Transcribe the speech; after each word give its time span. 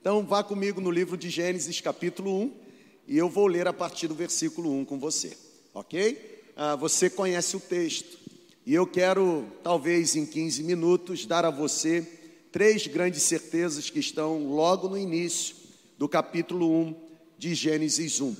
Então 0.00 0.24
vá 0.24 0.42
comigo 0.42 0.80
no 0.80 0.90
livro 0.90 1.14
de 1.14 1.28
Gênesis, 1.28 1.78
capítulo 1.82 2.34
1, 2.34 2.52
e 3.06 3.18
eu 3.18 3.28
vou 3.28 3.46
ler 3.46 3.68
a 3.68 3.72
partir 3.72 4.08
do 4.08 4.14
versículo 4.14 4.72
1 4.72 4.86
com 4.86 4.98
você, 4.98 5.36
ok? 5.74 6.42
Ah, 6.56 6.74
você 6.74 7.10
conhece 7.10 7.54
o 7.54 7.60
texto, 7.60 8.18
e 8.64 8.72
eu 8.72 8.86
quero, 8.86 9.44
talvez 9.62 10.16
em 10.16 10.24
15 10.24 10.62
minutos, 10.62 11.26
dar 11.26 11.44
a 11.44 11.50
você 11.50 12.00
três 12.50 12.86
grandes 12.86 13.24
certezas 13.24 13.90
que 13.90 13.98
estão 13.98 14.48
logo 14.48 14.88
no 14.88 14.96
início 14.96 15.54
do 15.98 16.08
capítulo 16.08 16.72
1 16.72 16.94
de 17.36 17.54
Gênesis 17.54 18.22
1. 18.22 18.34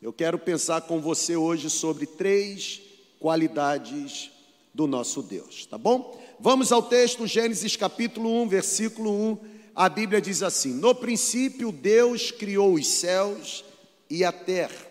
Eu 0.00 0.14
quero 0.14 0.38
pensar 0.38 0.80
com 0.80 0.98
você 0.98 1.36
hoje 1.36 1.68
sobre 1.68 2.06
três 2.06 2.80
qualidades 3.20 4.30
do 4.72 4.86
nosso 4.86 5.22
Deus, 5.22 5.66
tá 5.66 5.76
bom? 5.76 6.18
Vamos 6.40 6.72
ao 6.72 6.82
texto, 6.82 7.26
Gênesis 7.26 7.76
capítulo 7.76 8.42
1, 8.44 8.48
versículo 8.48 9.12
1. 9.12 9.51
A 9.74 9.88
Bíblia 9.88 10.20
diz 10.20 10.42
assim: 10.42 10.74
No 10.74 10.94
princípio, 10.94 11.72
Deus 11.72 12.30
criou 12.30 12.74
os 12.74 12.86
céus 12.86 13.64
e 14.08 14.24
a 14.24 14.32
terra. 14.32 14.86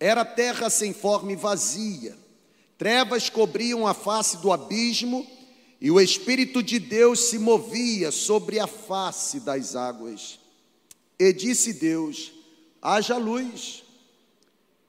Era 0.00 0.24
terra 0.24 0.68
sem 0.70 0.92
forma 0.92 1.32
e 1.32 1.36
vazia. 1.36 2.16
Trevas 2.76 3.30
cobriam 3.30 3.86
a 3.86 3.94
face 3.94 4.38
do 4.38 4.52
abismo, 4.52 5.26
e 5.80 5.90
o 5.90 6.00
Espírito 6.00 6.62
de 6.62 6.78
Deus 6.78 7.20
se 7.20 7.38
movia 7.38 8.10
sobre 8.10 8.58
a 8.58 8.66
face 8.66 9.40
das 9.40 9.76
águas. 9.76 10.38
E 11.18 11.32
disse 11.32 11.72
Deus: 11.72 12.32
haja 12.82 13.16
luz, 13.16 13.84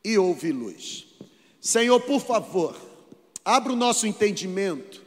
e 0.04 0.17
houve 0.17 0.52
luz. 0.52 1.06
Senhor, 1.62 2.00
por 2.02 2.22
favor, 2.22 2.76
abra 3.44 3.73
o 3.73 3.76
nosso 3.76 4.06
entendimento 4.06 5.02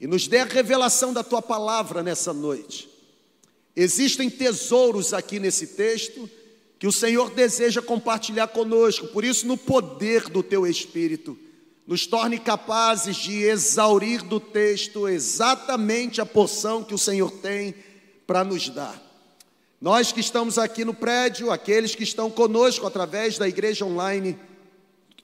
e 0.00 0.06
nos 0.06 0.26
dê 0.28 0.38
a 0.38 0.44
revelação 0.44 1.12
da 1.12 1.22
tua 1.22 1.42
palavra 1.42 2.02
nessa 2.02 2.32
noite. 2.32 2.89
Existem 3.74 4.28
tesouros 4.28 5.12
aqui 5.12 5.38
nesse 5.38 5.68
texto 5.68 6.28
que 6.78 6.86
o 6.86 6.92
Senhor 6.92 7.30
deseja 7.30 7.82
compartilhar 7.82 8.48
conosco, 8.48 9.08
por 9.08 9.24
isso, 9.24 9.46
no 9.46 9.56
poder 9.56 10.28
do 10.28 10.42
teu 10.42 10.66
Espírito, 10.66 11.38
nos 11.86 12.06
torne 12.06 12.38
capazes 12.38 13.16
de 13.16 13.42
exaurir 13.42 14.22
do 14.22 14.40
texto 14.40 15.08
exatamente 15.08 16.20
a 16.20 16.26
porção 16.26 16.82
que 16.82 16.94
o 16.94 16.98
Senhor 16.98 17.30
tem 17.30 17.74
para 18.26 18.44
nos 18.44 18.68
dar. 18.70 19.00
Nós 19.80 20.12
que 20.12 20.20
estamos 20.20 20.56
aqui 20.58 20.84
no 20.84 20.94
prédio, 20.94 21.50
aqueles 21.50 21.94
que 21.94 22.02
estão 22.02 22.30
conosco 22.30 22.86
através 22.86 23.38
da 23.38 23.48
igreja 23.48 23.84
online, 23.84 24.38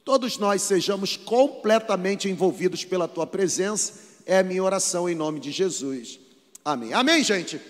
todos 0.04 0.38
nós 0.38 0.62
sejamos 0.62 1.16
completamente 1.16 2.28
envolvidos 2.28 2.84
pela 2.84 3.08
tua 3.08 3.26
presença 3.26 4.06
é 4.26 4.40
a 4.40 4.42
minha 4.42 4.62
oração 4.62 5.08
em 5.08 5.14
nome 5.14 5.38
de 5.38 5.52
Jesus. 5.52 6.18
Amém. 6.64 6.92
Amém, 6.92 7.22
gente? 7.22 7.60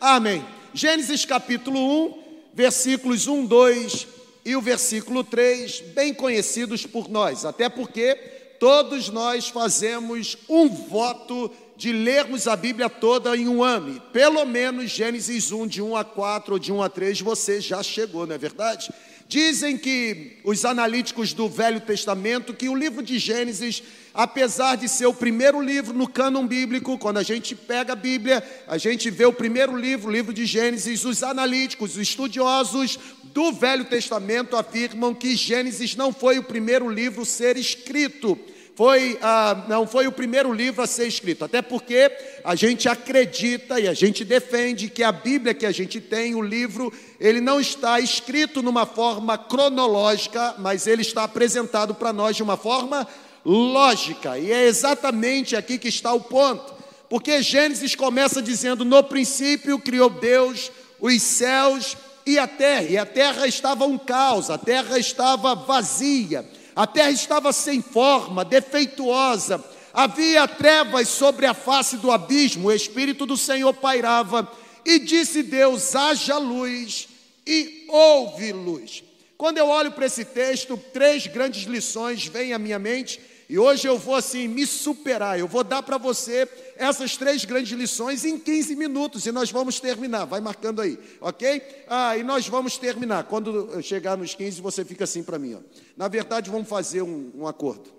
Amém. 0.00 0.42
Gênesis 0.72 1.26
capítulo 1.26 1.78
1, 2.06 2.22
versículos 2.54 3.26
1, 3.26 3.44
2 3.44 4.06
e 4.46 4.56
o 4.56 4.60
versículo 4.62 5.22
3, 5.22 5.80
bem 5.94 6.14
conhecidos 6.14 6.86
por 6.86 7.06
nós, 7.10 7.44
até 7.44 7.68
porque 7.68 8.14
todos 8.58 9.10
nós 9.10 9.48
fazemos 9.48 10.38
um 10.48 10.70
voto 10.70 11.50
de 11.76 11.92
lermos 11.92 12.48
a 12.48 12.56
Bíblia 12.56 12.88
toda 12.88 13.36
em 13.36 13.46
um 13.46 13.62
ano. 13.62 14.00
Pelo 14.10 14.46
menos 14.46 14.90
Gênesis 14.90 15.52
1, 15.52 15.66
de 15.66 15.82
1 15.82 15.94
a 15.94 16.02
4 16.02 16.54
ou 16.54 16.58
de 16.58 16.72
1 16.72 16.82
a 16.82 16.88
3, 16.88 17.20
você 17.20 17.60
já 17.60 17.82
chegou, 17.82 18.26
não 18.26 18.34
é 18.34 18.38
verdade? 18.38 18.90
Dizem 19.30 19.78
que 19.78 20.38
os 20.42 20.64
analíticos 20.64 21.32
do 21.32 21.48
Velho 21.48 21.80
Testamento 21.80 22.52
que 22.52 22.68
o 22.68 22.74
livro 22.74 23.00
de 23.00 23.16
Gênesis, 23.16 23.80
apesar 24.12 24.74
de 24.74 24.88
ser 24.88 25.06
o 25.06 25.14
primeiro 25.14 25.62
livro 25.62 25.96
no 25.96 26.08
cânon 26.08 26.48
bíblico, 26.48 26.98
quando 26.98 27.18
a 27.18 27.22
gente 27.22 27.54
pega 27.54 27.92
a 27.92 27.96
Bíblia, 27.96 28.42
a 28.66 28.76
gente 28.76 29.08
vê 29.08 29.24
o 29.24 29.32
primeiro 29.32 29.76
livro, 29.76 30.08
o 30.08 30.12
livro 30.12 30.34
de 30.34 30.44
Gênesis, 30.44 31.04
os 31.04 31.22
analíticos, 31.22 31.92
os 31.92 31.98
estudiosos 31.98 32.98
do 33.22 33.52
Velho 33.52 33.84
Testamento 33.84 34.56
afirmam 34.56 35.14
que 35.14 35.36
Gênesis 35.36 35.94
não 35.94 36.12
foi 36.12 36.40
o 36.40 36.42
primeiro 36.42 36.90
livro 36.90 37.22
a 37.22 37.24
ser 37.24 37.56
escrito 37.56 38.36
foi, 38.80 39.18
ah, 39.20 39.66
não 39.68 39.86
foi 39.86 40.06
o 40.06 40.12
primeiro 40.12 40.54
livro 40.54 40.80
a 40.80 40.86
ser 40.86 41.06
escrito, 41.06 41.44
até 41.44 41.60
porque 41.60 42.10
a 42.42 42.54
gente 42.54 42.88
acredita 42.88 43.78
e 43.78 43.86
a 43.86 43.92
gente 43.92 44.24
defende 44.24 44.88
que 44.88 45.02
a 45.02 45.12
Bíblia 45.12 45.52
que 45.52 45.66
a 45.66 45.70
gente 45.70 46.00
tem, 46.00 46.34
o 46.34 46.40
livro, 46.40 46.90
ele 47.20 47.42
não 47.42 47.60
está 47.60 48.00
escrito 48.00 48.62
numa 48.62 48.86
forma 48.86 49.36
cronológica, 49.36 50.54
mas 50.56 50.86
ele 50.86 51.02
está 51.02 51.24
apresentado 51.24 51.94
para 51.94 52.10
nós 52.10 52.36
de 52.36 52.42
uma 52.42 52.56
forma 52.56 53.06
lógica, 53.44 54.38
e 54.38 54.50
é 54.50 54.64
exatamente 54.64 55.54
aqui 55.54 55.76
que 55.76 55.88
está 55.88 56.14
o 56.14 56.20
ponto, 56.20 56.72
porque 57.10 57.42
Gênesis 57.42 57.94
começa 57.94 58.40
dizendo: 58.40 58.82
No 58.82 59.04
princípio 59.04 59.78
criou 59.78 60.08
Deus 60.08 60.72
os 60.98 61.20
céus 61.20 61.98
e 62.24 62.38
a 62.38 62.48
terra, 62.48 62.84
e 62.84 62.96
a 62.96 63.04
terra 63.04 63.46
estava 63.46 63.84
um 63.84 63.98
caos, 63.98 64.48
a 64.48 64.56
terra 64.56 64.98
estava 64.98 65.54
vazia. 65.54 66.48
A 66.80 66.86
terra 66.86 67.10
estava 67.10 67.52
sem 67.52 67.82
forma, 67.82 68.42
defeituosa, 68.42 69.62
havia 69.92 70.48
trevas 70.48 71.08
sobre 71.08 71.44
a 71.44 71.52
face 71.52 71.98
do 71.98 72.10
abismo, 72.10 72.68
o 72.68 72.72
Espírito 72.72 73.26
do 73.26 73.36
Senhor 73.36 73.74
pairava, 73.74 74.50
e 74.82 74.98
disse 74.98 75.42
Deus: 75.42 75.94
haja 75.94 76.38
luz, 76.38 77.06
e 77.46 77.84
houve 77.86 78.50
luz. 78.54 79.04
Quando 79.36 79.58
eu 79.58 79.68
olho 79.68 79.92
para 79.92 80.06
esse 80.06 80.24
texto, 80.24 80.74
três 80.90 81.26
grandes 81.26 81.64
lições 81.64 82.24
vêm 82.24 82.54
à 82.54 82.58
minha 82.58 82.78
mente, 82.78 83.20
e 83.50 83.58
hoje 83.58 83.88
eu 83.88 83.98
vou 83.98 84.14
assim 84.14 84.46
me 84.46 84.64
superar, 84.64 85.36
eu 85.36 85.48
vou 85.48 85.64
dar 85.64 85.82
para 85.82 85.98
você 85.98 86.48
essas 86.76 87.16
três 87.16 87.44
grandes 87.44 87.76
lições 87.76 88.24
em 88.24 88.38
15 88.38 88.76
minutos 88.76 89.26
e 89.26 89.32
nós 89.32 89.50
vamos 89.50 89.80
terminar. 89.80 90.24
Vai 90.24 90.40
marcando 90.40 90.80
aí, 90.80 90.96
ok? 91.20 91.60
Ah, 91.88 92.16
e 92.16 92.22
nós 92.22 92.46
vamos 92.46 92.78
terminar. 92.78 93.24
Quando 93.24 93.82
chegar 93.82 94.16
nos 94.16 94.36
15, 94.36 94.60
você 94.60 94.84
fica 94.84 95.02
assim 95.02 95.24
para 95.24 95.36
mim. 95.36 95.54
Ó. 95.54 95.60
Na 95.96 96.06
verdade, 96.06 96.48
vamos 96.48 96.68
fazer 96.68 97.02
um, 97.02 97.32
um 97.34 97.44
acordo. 97.44 97.90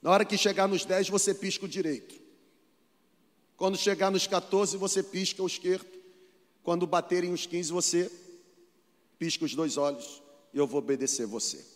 Na 0.00 0.12
hora 0.12 0.24
que 0.24 0.38
chegar 0.38 0.68
nos 0.68 0.84
10, 0.84 1.08
você 1.08 1.34
pisca 1.34 1.64
o 1.64 1.68
direito. 1.68 2.14
Quando 3.56 3.76
chegar 3.76 4.12
nos 4.12 4.28
14, 4.28 4.76
você 4.76 5.02
pisca 5.02 5.42
o 5.42 5.46
esquerdo. 5.48 5.90
Quando 6.62 6.86
baterem 6.86 7.32
os 7.32 7.46
15, 7.46 7.72
você 7.72 8.12
pisca 9.18 9.44
os 9.44 9.56
dois 9.56 9.76
olhos 9.76 10.22
e 10.54 10.58
eu 10.58 10.68
vou 10.68 10.78
obedecer 10.78 11.26
você. 11.26 11.75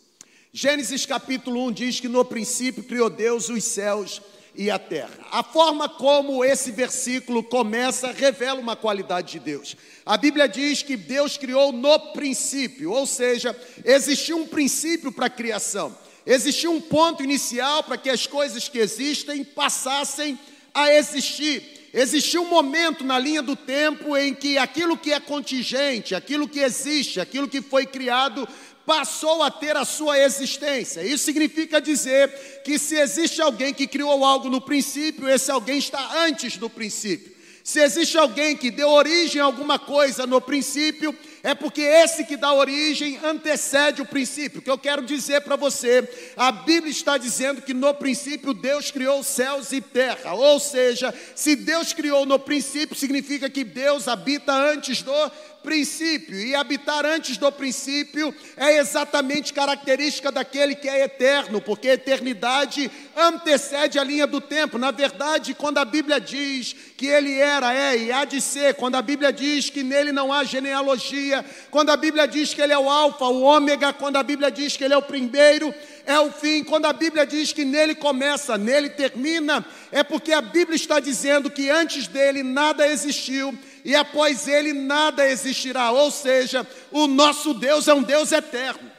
Gênesis 0.52 1.06
capítulo 1.06 1.64
1 1.68 1.72
diz 1.72 2.00
que 2.00 2.08
no 2.08 2.24
princípio 2.24 2.82
criou 2.82 3.08
Deus 3.08 3.48
os 3.48 3.62
céus 3.62 4.20
e 4.52 4.68
a 4.68 4.80
terra. 4.80 5.16
A 5.30 5.44
forma 5.44 5.88
como 5.88 6.44
esse 6.44 6.72
versículo 6.72 7.44
começa 7.44 8.10
revela 8.10 8.58
uma 8.58 8.74
qualidade 8.74 9.30
de 9.30 9.38
Deus. 9.38 9.76
A 10.04 10.16
Bíblia 10.16 10.48
diz 10.48 10.82
que 10.82 10.96
Deus 10.96 11.36
criou 11.36 11.70
no 11.70 11.96
princípio, 12.12 12.90
ou 12.90 13.06
seja, 13.06 13.56
existiu 13.84 14.38
um 14.38 14.46
princípio 14.46 15.12
para 15.12 15.26
a 15.26 15.30
criação, 15.30 15.96
existiu 16.26 16.72
um 16.72 16.80
ponto 16.80 17.22
inicial 17.22 17.84
para 17.84 17.96
que 17.96 18.10
as 18.10 18.26
coisas 18.26 18.68
que 18.68 18.78
existem 18.78 19.44
passassem 19.44 20.36
a 20.74 20.92
existir. 20.92 21.78
Existiu 21.92 22.42
um 22.42 22.48
momento 22.48 23.04
na 23.04 23.18
linha 23.18 23.42
do 23.42 23.56
tempo 23.56 24.16
em 24.16 24.32
que 24.32 24.56
aquilo 24.56 24.96
que 24.96 25.12
é 25.12 25.18
contingente, 25.18 26.14
aquilo 26.14 26.48
que 26.48 26.60
existe, 26.60 27.20
aquilo 27.20 27.48
que 27.48 27.60
foi 27.60 27.84
criado, 27.84 28.48
passou 28.86 29.42
a 29.42 29.50
ter 29.50 29.76
a 29.76 29.84
sua 29.84 30.18
existência. 30.18 31.02
Isso 31.02 31.24
significa 31.24 31.80
dizer 31.80 32.62
que 32.64 32.78
se 32.78 32.96
existe 32.96 33.40
alguém 33.40 33.72
que 33.72 33.86
criou 33.86 34.24
algo 34.24 34.48
no 34.48 34.60
princípio, 34.60 35.28
esse 35.28 35.50
alguém 35.50 35.78
está 35.78 36.24
antes 36.24 36.56
do 36.56 36.68
princípio. 36.68 37.40
Se 37.62 37.78
existe 37.78 38.16
alguém 38.16 38.56
que 38.56 38.70
deu 38.70 38.88
origem 38.88 39.40
a 39.40 39.44
alguma 39.44 39.78
coisa 39.78 40.26
no 40.26 40.40
princípio, 40.40 41.14
é 41.42 41.54
porque 41.54 41.82
esse 41.82 42.24
que 42.24 42.36
dá 42.36 42.52
origem 42.52 43.18
antecede 43.22 44.02
o 44.02 44.06
princípio. 44.06 44.60
O 44.60 44.62
que 44.62 44.70
eu 44.70 44.78
quero 44.78 45.02
dizer 45.02 45.42
para 45.42 45.56
você, 45.56 46.08
a 46.36 46.50
Bíblia 46.50 46.90
está 46.90 47.16
dizendo 47.16 47.62
que 47.62 47.74
no 47.74 47.94
princípio 47.94 48.52
Deus 48.52 48.90
criou 48.90 49.22
céus 49.22 49.72
e 49.72 49.80
terra. 49.80 50.34
Ou 50.34 50.58
seja, 50.58 51.14
se 51.34 51.54
Deus 51.54 51.92
criou 51.92 52.26
no 52.26 52.38
princípio, 52.38 52.96
significa 52.96 53.48
que 53.48 53.62
Deus 53.62 54.08
habita 54.08 54.52
antes 54.52 55.02
do 55.02 55.30
princípio, 55.62 56.34
e 56.36 56.54
habitar 56.54 57.04
antes 57.04 57.36
do 57.36 57.50
princípio 57.52 58.34
é 58.56 58.78
exatamente 58.78 59.52
característica 59.52 60.32
daquele 60.32 60.74
que 60.74 60.88
é 60.88 61.04
eterno, 61.04 61.60
porque 61.60 61.88
a 61.88 61.94
eternidade 61.94 62.90
antecede 63.16 63.98
a 63.98 64.04
linha 64.04 64.26
do 64.26 64.40
tempo. 64.40 64.78
Na 64.78 64.90
verdade, 64.90 65.54
quando 65.54 65.78
a 65.78 65.84
Bíblia 65.84 66.20
diz 66.20 66.74
que 66.96 67.06
ele 67.06 67.38
era, 67.38 67.74
é 67.74 67.96
e 67.96 68.12
há 68.12 68.24
de 68.24 68.40
ser, 68.40 68.74
quando 68.74 68.94
a 68.94 69.02
Bíblia 69.02 69.32
diz 69.32 69.70
que 69.70 69.82
nele 69.82 70.12
não 70.12 70.32
há 70.32 70.44
genealogia, 70.44 71.44
quando 71.70 71.90
a 71.90 71.96
Bíblia 71.96 72.26
diz 72.26 72.54
que 72.54 72.60
ele 72.60 72.72
é 72.72 72.78
o 72.78 72.90
Alfa, 72.90 73.24
o 73.26 73.42
Ômega, 73.42 73.92
quando 73.92 74.16
a 74.16 74.22
Bíblia 74.22 74.50
diz 74.50 74.76
que 74.76 74.84
ele 74.84 74.94
é 74.94 74.98
o 74.98 75.02
primeiro, 75.02 75.74
é 76.06 76.18
o 76.18 76.30
fim. 76.30 76.64
Quando 76.64 76.86
a 76.86 76.92
Bíblia 76.92 77.26
diz 77.26 77.52
que 77.52 77.64
nele 77.64 77.94
começa, 77.94 78.58
nele 78.58 78.90
termina, 78.90 79.64
é 79.92 80.02
porque 80.02 80.32
a 80.32 80.40
Bíblia 80.40 80.76
está 80.76 81.00
dizendo 81.00 81.50
que 81.50 81.70
antes 81.70 82.06
dele 82.06 82.42
nada 82.42 82.86
existiu 82.86 83.56
e 83.84 83.94
após 83.94 84.46
ele 84.48 84.72
nada 84.72 85.28
existirá. 85.28 85.90
Ou 85.90 86.10
seja, 86.10 86.66
o 86.90 87.06
nosso 87.06 87.54
Deus 87.54 87.88
é 87.88 87.94
um 87.94 88.02
Deus 88.02 88.32
eterno. 88.32 88.90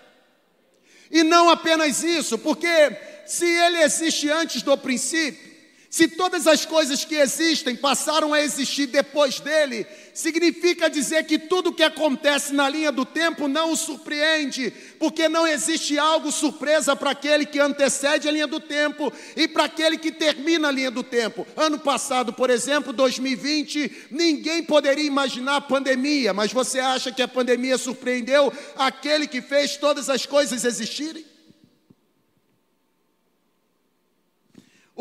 E 1.10 1.24
não 1.24 1.50
apenas 1.50 2.04
isso, 2.04 2.38
porque 2.38 2.68
se 3.26 3.46
ele 3.46 3.82
existe 3.84 4.30
antes 4.30 4.62
do 4.62 4.78
princípio, 4.78 5.51
Se 5.92 6.08
todas 6.08 6.48
as 6.48 6.66
coisas 6.66 7.04
que 7.04 7.16
existem 7.16 7.76
passaram 7.76 8.34
a 8.34 8.40
existir 8.40 8.88
depois 8.88 9.42
dele, 9.42 9.86
significa 10.14 10.90
dizer 10.90 11.26
que 11.26 11.38
tudo 11.38 11.74
que 11.74 11.84
acontece 11.84 12.54
na 12.54 12.70
linha 12.70 12.94
do 12.94 13.04
tempo 13.04 13.46
não 13.50 13.74
o 13.74 13.76
surpreende, 13.76 14.72
porque 14.98 15.28
não 15.28 15.46
existe 15.46 16.00
algo 16.00 16.32
surpresa 16.32 16.96
para 16.96 17.12
aquele 17.12 17.46
que 17.46 17.60
antecede 17.60 18.26
a 18.26 18.32
linha 18.32 18.48
do 18.48 18.62
tempo 18.62 19.12
e 19.36 19.50
para 19.50 19.66
aquele 19.66 19.98
que 19.98 20.14
termina 20.14 20.70
a 20.70 20.72
linha 20.72 20.90
do 20.90 21.04
tempo. 21.04 21.46
Ano 21.58 21.78
passado, 21.78 22.32
por 22.32 22.50
exemplo, 22.50 22.94
2020, 22.94 24.08
ninguém 24.12 24.64
poderia 24.64 25.04
imaginar 25.04 25.58
a 25.58 25.62
pandemia, 25.62 26.34
mas 26.34 26.54
você 26.54 26.80
acha 26.80 27.12
que 27.12 27.22
a 27.22 27.28
pandemia 27.28 27.78
surpreendeu 27.78 28.54
aquele 28.78 29.28
que 29.28 29.42
fez 29.42 29.76
todas 29.76 30.10
as 30.10 30.26
coisas 30.26 30.64
existirem? 30.64 31.31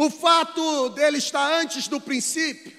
O 0.00 0.08
fato 0.08 0.88
dele 0.88 1.18
estar 1.18 1.60
antes 1.60 1.86
do 1.86 2.00
princípio 2.00 2.72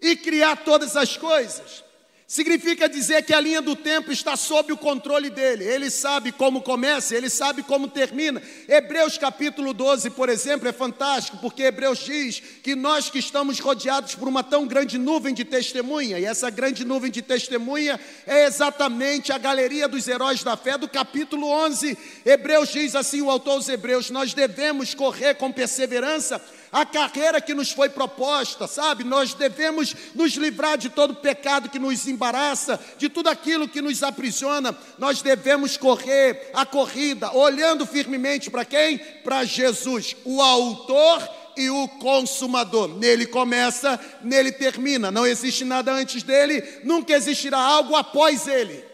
e 0.00 0.16
criar 0.16 0.64
todas 0.64 0.96
as 0.96 1.14
coisas 1.14 1.84
Significa 2.30 2.88
dizer 2.88 3.24
que 3.24 3.34
a 3.34 3.40
linha 3.40 3.60
do 3.60 3.74
tempo 3.74 4.12
está 4.12 4.36
sob 4.36 4.72
o 4.72 4.76
controle 4.76 5.30
dele. 5.30 5.64
Ele 5.64 5.90
sabe 5.90 6.30
como 6.30 6.62
começa, 6.62 7.16
ele 7.16 7.28
sabe 7.28 7.60
como 7.60 7.88
termina. 7.88 8.40
Hebreus 8.68 9.18
capítulo 9.18 9.74
12, 9.74 10.10
por 10.10 10.28
exemplo, 10.28 10.68
é 10.68 10.72
fantástico, 10.72 11.38
porque 11.38 11.64
Hebreus 11.64 11.98
diz 11.98 12.40
que 12.62 12.76
nós 12.76 13.10
que 13.10 13.18
estamos 13.18 13.58
rodeados 13.58 14.14
por 14.14 14.28
uma 14.28 14.44
tão 14.44 14.64
grande 14.64 14.96
nuvem 14.96 15.34
de 15.34 15.44
testemunha, 15.44 16.20
e 16.20 16.24
essa 16.24 16.50
grande 16.50 16.84
nuvem 16.84 17.10
de 17.10 17.20
testemunha 17.20 17.98
é 18.24 18.44
exatamente 18.44 19.32
a 19.32 19.38
galeria 19.38 19.88
dos 19.88 20.06
heróis 20.06 20.44
da 20.44 20.56
fé 20.56 20.78
do 20.78 20.86
capítulo 20.86 21.48
11. 21.48 21.98
Hebreus 22.24 22.68
diz 22.68 22.94
assim, 22.94 23.22
o 23.22 23.28
autor 23.28 23.56
dos 23.58 23.68
Hebreus: 23.68 24.08
nós 24.08 24.32
devemos 24.32 24.94
correr 24.94 25.34
com 25.34 25.50
perseverança 25.50 26.40
a 26.72 26.86
carreira 26.86 27.40
que 27.40 27.54
nos 27.54 27.72
foi 27.72 27.88
proposta, 27.88 28.66
sabe? 28.66 29.02
Nós 29.02 29.34
devemos 29.34 29.94
nos 30.14 30.34
livrar 30.34 30.78
de 30.78 30.88
todo 30.88 31.14
pecado 31.14 31.68
que 31.68 31.78
nos 31.78 32.06
embaraça, 32.06 32.78
de 32.96 33.08
tudo 33.08 33.28
aquilo 33.28 33.68
que 33.68 33.82
nos 33.82 34.02
aprisiona. 34.02 34.76
Nós 34.98 35.20
devemos 35.20 35.76
correr 35.76 36.50
a 36.54 36.64
corrida, 36.64 37.32
olhando 37.32 37.84
firmemente 37.84 38.50
para 38.50 38.64
quem? 38.64 38.98
Para 38.98 39.44
Jesus, 39.44 40.14
o 40.24 40.40
Autor 40.40 41.28
e 41.56 41.68
o 41.68 41.88
Consumador. 41.88 42.88
Nele 42.88 43.26
começa, 43.26 43.98
nele 44.22 44.52
termina. 44.52 45.10
Não 45.10 45.26
existe 45.26 45.64
nada 45.64 45.92
antes 45.92 46.22
dele, 46.22 46.62
nunca 46.84 47.12
existirá 47.12 47.58
algo 47.58 47.96
após 47.96 48.46
ele. 48.46 48.84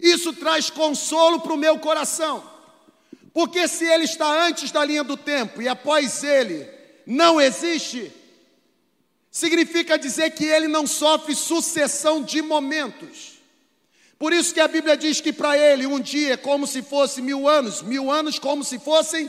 Isso 0.00 0.32
traz 0.32 0.70
consolo 0.70 1.40
para 1.40 1.52
o 1.52 1.58
meu 1.58 1.78
coração. 1.78 2.53
Porque 3.34 3.66
se 3.66 3.84
ele 3.84 4.04
está 4.04 4.46
antes 4.46 4.70
da 4.70 4.84
linha 4.84 5.02
do 5.02 5.16
tempo 5.16 5.60
e 5.60 5.66
após 5.66 6.22
ele 6.22 6.68
não 7.04 7.40
existe, 7.40 8.12
significa 9.28 9.98
dizer 9.98 10.30
que 10.30 10.44
ele 10.44 10.68
não 10.68 10.86
sofre 10.86 11.34
sucessão 11.34 12.22
de 12.22 12.40
momentos. 12.40 13.34
Por 14.20 14.32
isso 14.32 14.54
que 14.54 14.60
a 14.60 14.68
Bíblia 14.68 14.96
diz 14.96 15.20
que 15.20 15.32
para 15.32 15.58
ele 15.58 15.84
um 15.84 15.98
dia 15.98 16.34
é 16.34 16.36
como 16.36 16.64
se 16.64 16.80
fosse 16.80 17.20
mil 17.20 17.48
anos, 17.48 17.82
mil 17.82 18.08
anos 18.08 18.38
como 18.38 18.62
se 18.62 18.78
fossem 18.78 19.28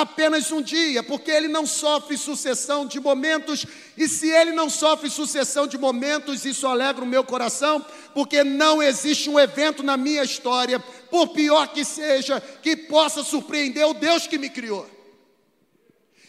apenas 0.00 0.50
um 0.50 0.60
dia, 0.60 1.02
porque 1.02 1.30
ele 1.30 1.48
não 1.48 1.66
sofre 1.66 2.16
sucessão 2.16 2.86
de 2.86 3.00
momentos, 3.00 3.66
e 3.96 4.08
se 4.08 4.28
ele 4.28 4.52
não 4.52 4.68
sofre 4.68 5.08
sucessão 5.08 5.66
de 5.66 5.78
momentos, 5.78 6.44
isso 6.44 6.66
alegra 6.66 7.04
o 7.04 7.06
meu 7.06 7.24
coração, 7.24 7.84
porque 8.14 8.44
não 8.44 8.82
existe 8.82 9.30
um 9.30 9.38
evento 9.38 9.82
na 9.82 9.96
minha 9.96 10.22
história, 10.22 10.78
por 11.10 11.28
pior 11.28 11.68
que 11.68 11.84
seja, 11.84 12.40
que 12.40 12.76
possa 12.76 13.22
surpreender 13.22 13.86
o 13.86 13.94
Deus 13.94 14.26
que 14.26 14.38
me 14.38 14.50
criou. 14.50 14.88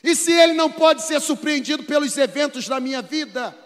E 0.04 0.16
se 0.16 0.32
ele 0.32 0.54
não 0.54 0.72
pode 0.72 1.02
ser 1.02 1.20
surpreendido 1.20 1.84
pelos 1.84 2.18
eventos 2.18 2.68
da 2.68 2.80
minha 2.80 3.02
vida, 3.02 3.58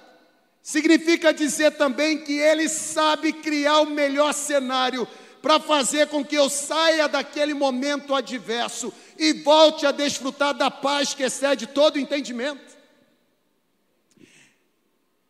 significa 0.62 1.33
dizer 1.33 1.71
também 1.71 2.19
que 2.19 2.33
ele 2.33 2.68
sabe 2.69 3.33
criar 3.33 3.81
o 3.81 3.89
melhor 3.89 4.33
cenário 4.33 5.07
para 5.42 5.60
fazer 5.60 6.08
com 6.08 6.24
que 6.24 6.36
eu 6.36 6.50
saia 6.50 7.08
daquele 7.08 7.54
momento 7.54 8.14
adverso 8.14 8.94
e 9.18 9.34
volte 9.34 9.86
a 9.86 9.92
desfrutar 9.92 10.54
da 10.54 10.70
paz 10.70 11.14
que 11.14 11.24
excede 11.24 11.68
todo 11.68 12.00
entendimento. 12.00 12.78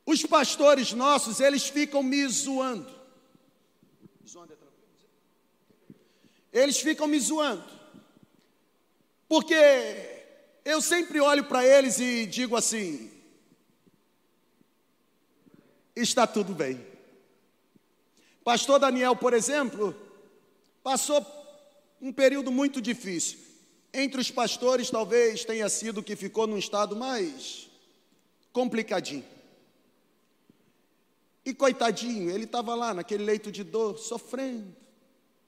Os 0.06 0.26
pastores 0.26 0.92
nossos, 0.92 1.40
eles 1.40 1.68
ficam 1.68 2.04
me 2.04 2.28
zoando. 2.28 3.02
Eles 6.52 6.80
ficam 6.82 7.08
me 7.08 7.18
zoando. 7.20 7.64
Porque 9.30 9.56
eu 10.66 10.82
sempre 10.82 11.22
olho 11.22 11.46
para 11.46 11.66
eles 11.66 12.00
e 12.00 12.26
digo 12.26 12.58
assim: 12.58 13.10
está 15.96 16.28
tudo 16.28 16.54
bem. 16.54 16.91
Pastor 18.44 18.80
Daniel, 18.80 19.16
por 19.16 19.34
exemplo, 19.34 19.96
passou 20.84 21.26
um 22.02 22.12
período 22.12 22.52
muito 22.52 22.82
difícil. 22.82 23.40
Entre 23.94 24.20
os 24.20 24.32
pastores, 24.32 24.90
talvez 24.90 25.46
tenha 25.46 25.68
sido 25.70 26.02
que 26.02 26.16
ficou 26.16 26.48
num 26.48 26.58
estado 26.58 26.96
mais 26.96 27.70
complicadinho. 28.52 29.26
E 31.46 31.54
coitadinho, 31.54 32.30
ele 32.30 32.46
estava 32.46 32.76
lá 32.76 32.94
naquele 32.94 33.24
leito 33.24 33.52
de 33.52 33.64
dor, 33.64 33.98
sofrendo, 33.98 34.76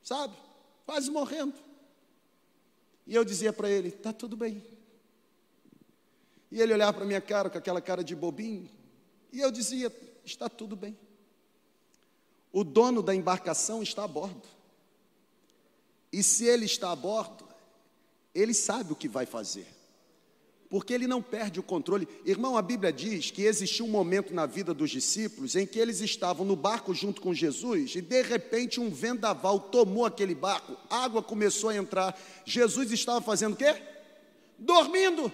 sabe? 0.04 0.36
Quase 0.86 1.10
morrendo. 1.10 1.54
E 3.06 3.16
eu 3.16 3.24
dizia 3.24 3.54
para 3.54 3.70
ele: 3.70 3.90
está 3.90 4.12
tudo 4.12 4.36
bem. 4.36 4.64
E 6.52 6.62
ele 6.62 6.74
olhava 6.74 6.94
para 6.94 7.06
minha 7.06 7.22
cara 7.22 7.50
com 7.50 7.58
aquela 7.58 7.82
cara 7.82 8.04
de 8.04 8.16
bobinho. 8.16 8.70
E 9.32 9.40
eu 9.40 9.52
dizia: 9.52 9.92
está 10.26 10.50
tudo 10.50 10.76
bem. 10.76 10.98
O 12.54 12.64
dono 12.64 13.02
da 13.02 13.16
embarcação 13.16 13.82
está 13.82 14.04
a 14.04 14.08
bordo. 14.08 14.48
E 16.12 16.22
se 16.22 16.46
ele 16.46 16.66
está 16.66 16.92
a 16.92 16.96
bordo, 16.96 17.44
ele 18.34 18.54
sabe 18.54 18.94
o 18.94 18.96
que 18.96 19.08
vai 19.08 19.26
fazer. 19.26 19.66
Porque 20.70 20.94
ele 20.94 21.08
não 21.08 21.22
perde 21.22 21.60
o 21.60 21.64
controle. 21.64 22.08
Irmão, 22.24 22.56
a 22.56 22.62
Bíblia 22.62 22.94
diz 22.94 23.32
que 23.32 23.42
existiu 23.42 23.86
um 23.86 23.90
momento 23.90 24.36
na 24.36 24.46
vida 24.46 24.72
dos 24.72 24.92
discípulos 24.92 25.56
em 25.56 25.66
que 25.66 25.80
eles 25.80 26.00
estavam 26.00 26.46
no 26.46 26.56
barco 26.56 26.94
junto 26.94 27.22
com 27.22 27.34
Jesus 27.34 27.96
e 27.96 28.02
de 28.02 28.22
repente 28.22 28.80
um 28.80 28.92
vendaval 28.92 29.60
tomou 29.60 30.06
aquele 30.06 30.36
barco, 30.36 30.78
água 30.90 31.24
começou 31.24 31.72
a 31.72 31.76
entrar. 31.76 32.20
Jesus 32.46 32.92
estava 32.92 33.20
fazendo 33.20 33.54
o 33.54 33.58
quê? 33.58 33.82
Dormindo. 34.60 35.32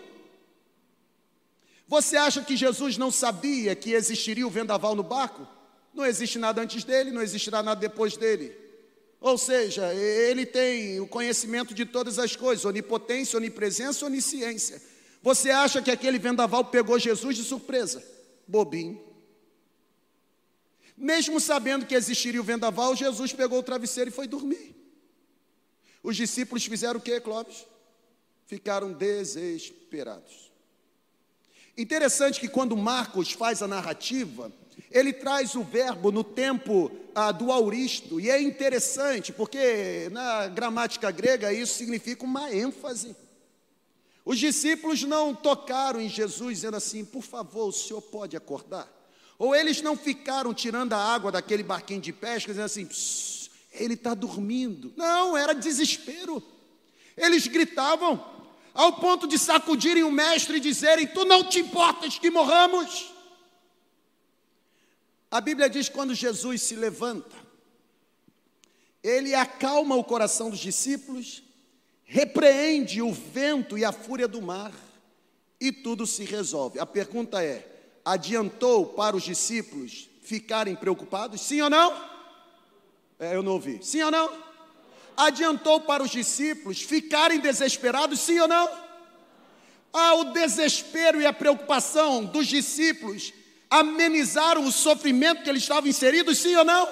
Você 1.86 2.16
acha 2.16 2.42
que 2.44 2.56
Jesus 2.56 2.98
não 2.98 3.12
sabia 3.12 3.76
que 3.76 3.92
existiria 3.92 4.48
o 4.48 4.50
vendaval 4.50 4.96
no 4.96 5.04
barco? 5.04 5.59
Não 5.94 6.06
existe 6.06 6.38
nada 6.38 6.62
antes 6.62 6.84
dele, 6.84 7.12
não 7.12 7.22
existirá 7.22 7.62
nada 7.64 7.80
depois 7.80 8.16
dele. 8.16 8.56
Ou 9.20 9.38
seja, 9.38 9.94
ele 9.94 10.46
tem 10.46 11.00
o 11.00 11.08
conhecimento 11.08 11.74
de 11.74 11.86
todas 11.86 12.18
as 12.18 12.36
coisas, 12.36 12.64
onipotência, 12.64 13.38
onipresença, 13.38 14.06
onisciência. 14.06 14.82
Você 15.22 15.50
acha 15.50 15.82
que 15.82 15.92
aquele 15.92 16.18
vendaval 16.18 16.66
pegou 16.66 16.98
Jesus 16.98 17.36
de 17.36 17.44
surpresa? 17.44 18.02
Bobinho. 18.48 19.10
Mesmo 20.96 21.40
sabendo 21.40 21.86
que 21.86 21.96
existiria 21.96 22.40
o 22.40 22.44
vendaval, 22.44 22.96
Jesus 22.96 23.34
pegou 23.34 23.60
o 23.60 23.64
travesseiro 23.64 24.10
e 24.10 24.14
foi 24.14 24.28
dormir. 24.28 24.76
Os 26.02 26.16
discípulos 26.16 26.66
fizeram 26.66 27.00
o 27.00 27.02
que, 27.02 27.20
Clóvis? 27.20 27.66
Ficaram 28.46 28.94
desesperados. 28.94 30.50
Interessante 31.78 32.40
que 32.40 32.48
quando 32.48 32.76
Marcos 32.76 33.32
faz 33.32 33.62
a 33.62 33.68
narrativa, 33.68 34.52
ele 34.92 35.14
traz 35.14 35.56
o 35.56 35.64
verbo 35.64 36.12
no 36.12 36.24
tempo 36.24 36.92
ah, 37.14 37.32
do 37.32 37.52
auristo, 37.52 38.20
e 38.20 38.30
é 38.30 38.42
interessante, 38.42 39.32
porque 39.32 40.10
na 40.12 40.48
gramática 40.48 41.12
grega 41.12 41.54
isso 41.54 41.76
significa 41.76 42.24
uma 42.24 42.54
ênfase. 42.54 43.16
Os 44.26 44.38
discípulos 44.38 45.04
não 45.04 45.34
tocaram 45.34 46.00
em 46.00 46.10
Jesus 46.10 46.58
dizendo 46.58 46.78
assim: 46.78 47.04
por 47.04 47.24
favor, 47.24 47.68
o 47.68 47.72
senhor 47.72 48.02
pode 48.02 48.38
acordar? 48.38 48.88
Ou 49.38 49.56
eles 49.56 49.82
não 49.82 49.96
ficaram 49.96 50.54
tirando 50.54 50.94
a 50.94 50.98
água 50.98 51.32
daquele 51.32 51.64
barquinho 51.64 52.02
de 52.02 52.14
pesca, 52.14 52.52
dizendo 52.52 52.66
assim: 52.66 52.88
ele 53.72 53.94
está 53.94 54.14
dormindo. 54.14 54.94
Não, 54.96 55.38
era 55.38 55.54
desespero. 55.54 56.44
Eles 57.16 57.48
gritavam, 57.48 58.24
ao 58.74 58.94
ponto 58.94 59.28
de 59.28 59.38
sacudirem 59.38 60.04
o 60.04 60.12
mestre 60.12 60.58
e 60.58 60.62
dizerem: 60.62 61.08
Tu 61.08 61.26
não 61.26 61.44
te 61.44 61.60
importas 61.60 62.18
que 62.18 62.30
morramos? 62.30 63.12
A 65.32 65.40
Bíblia 65.40 65.70
diz 65.70 65.88
que 65.88 65.96
quando 65.96 66.16
Jesus 66.16 66.62
se 66.64 66.76
levanta, 66.76 67.36
ele 69.04 69.36
acalma 69.36 69.96
o 69.96 70.04
coração 70.04 70.50
dos 70.50 70.60
discípulos, 70.60 71.44
repreende 72.04 73.02
o 73.02 73.14
vento 73.14 73.78
e 73.78 73.86
a 73.86 73.92
fúria 73.92 74.28
do 74.28 74.42
mar, 74.42 74.74
e 75.62 75.72
tudo 75.72 76.08
se 76.08 76.24
resolve. 76.24 76.80
A 76.80 76.86
pergunta 76.86 77.44
é: 77.44 77.68
adiantou 78.04 78.88
para 78.88 79.16
os 79.16 79.24
discípulos 79.24 80.10
ficarem 80.24 80.76
preocupados? 80.76 81.42
Sim 81.42 81.62
ou 81.62 81.70
não? 81.70 82.10
É, 83.20 83.36
eu 83.36 83.44
não 83.44 83.54
ouvi. 83.54 83.80
Sim 83.84 84.02
ou 84.04 84.12
não? 84.12 84.50
Adiantou 85.16 85.82
para 85.82 86.02
os 86.02 86.10
discípulos 86.10 86.82
ficarem 86.82 87.40
desesperados? 87.40 88.20
Sim 88.20 88.40
ou 88.40 88.48
não? 88.48 88.70
Ah, 89.92 90.16
o 90.16 90.26
desespero 90.26 91.22
e 91.22 91.26
a 91.26 91.34
preocupação 91.34 92.24
dos 92.24 92.48
discípulos 92.48 93.34
amenizaram 93.70 94.66
o 94.66 94.72
sofrimento 94.72 95.44
que 95.44 95.50
eles 95.50 95.62
estavam 95.64 95.90
inseridos, 95.90 96.40
sim 96.40 96.56
ou 96.56 96.66
não? 96.66 96.90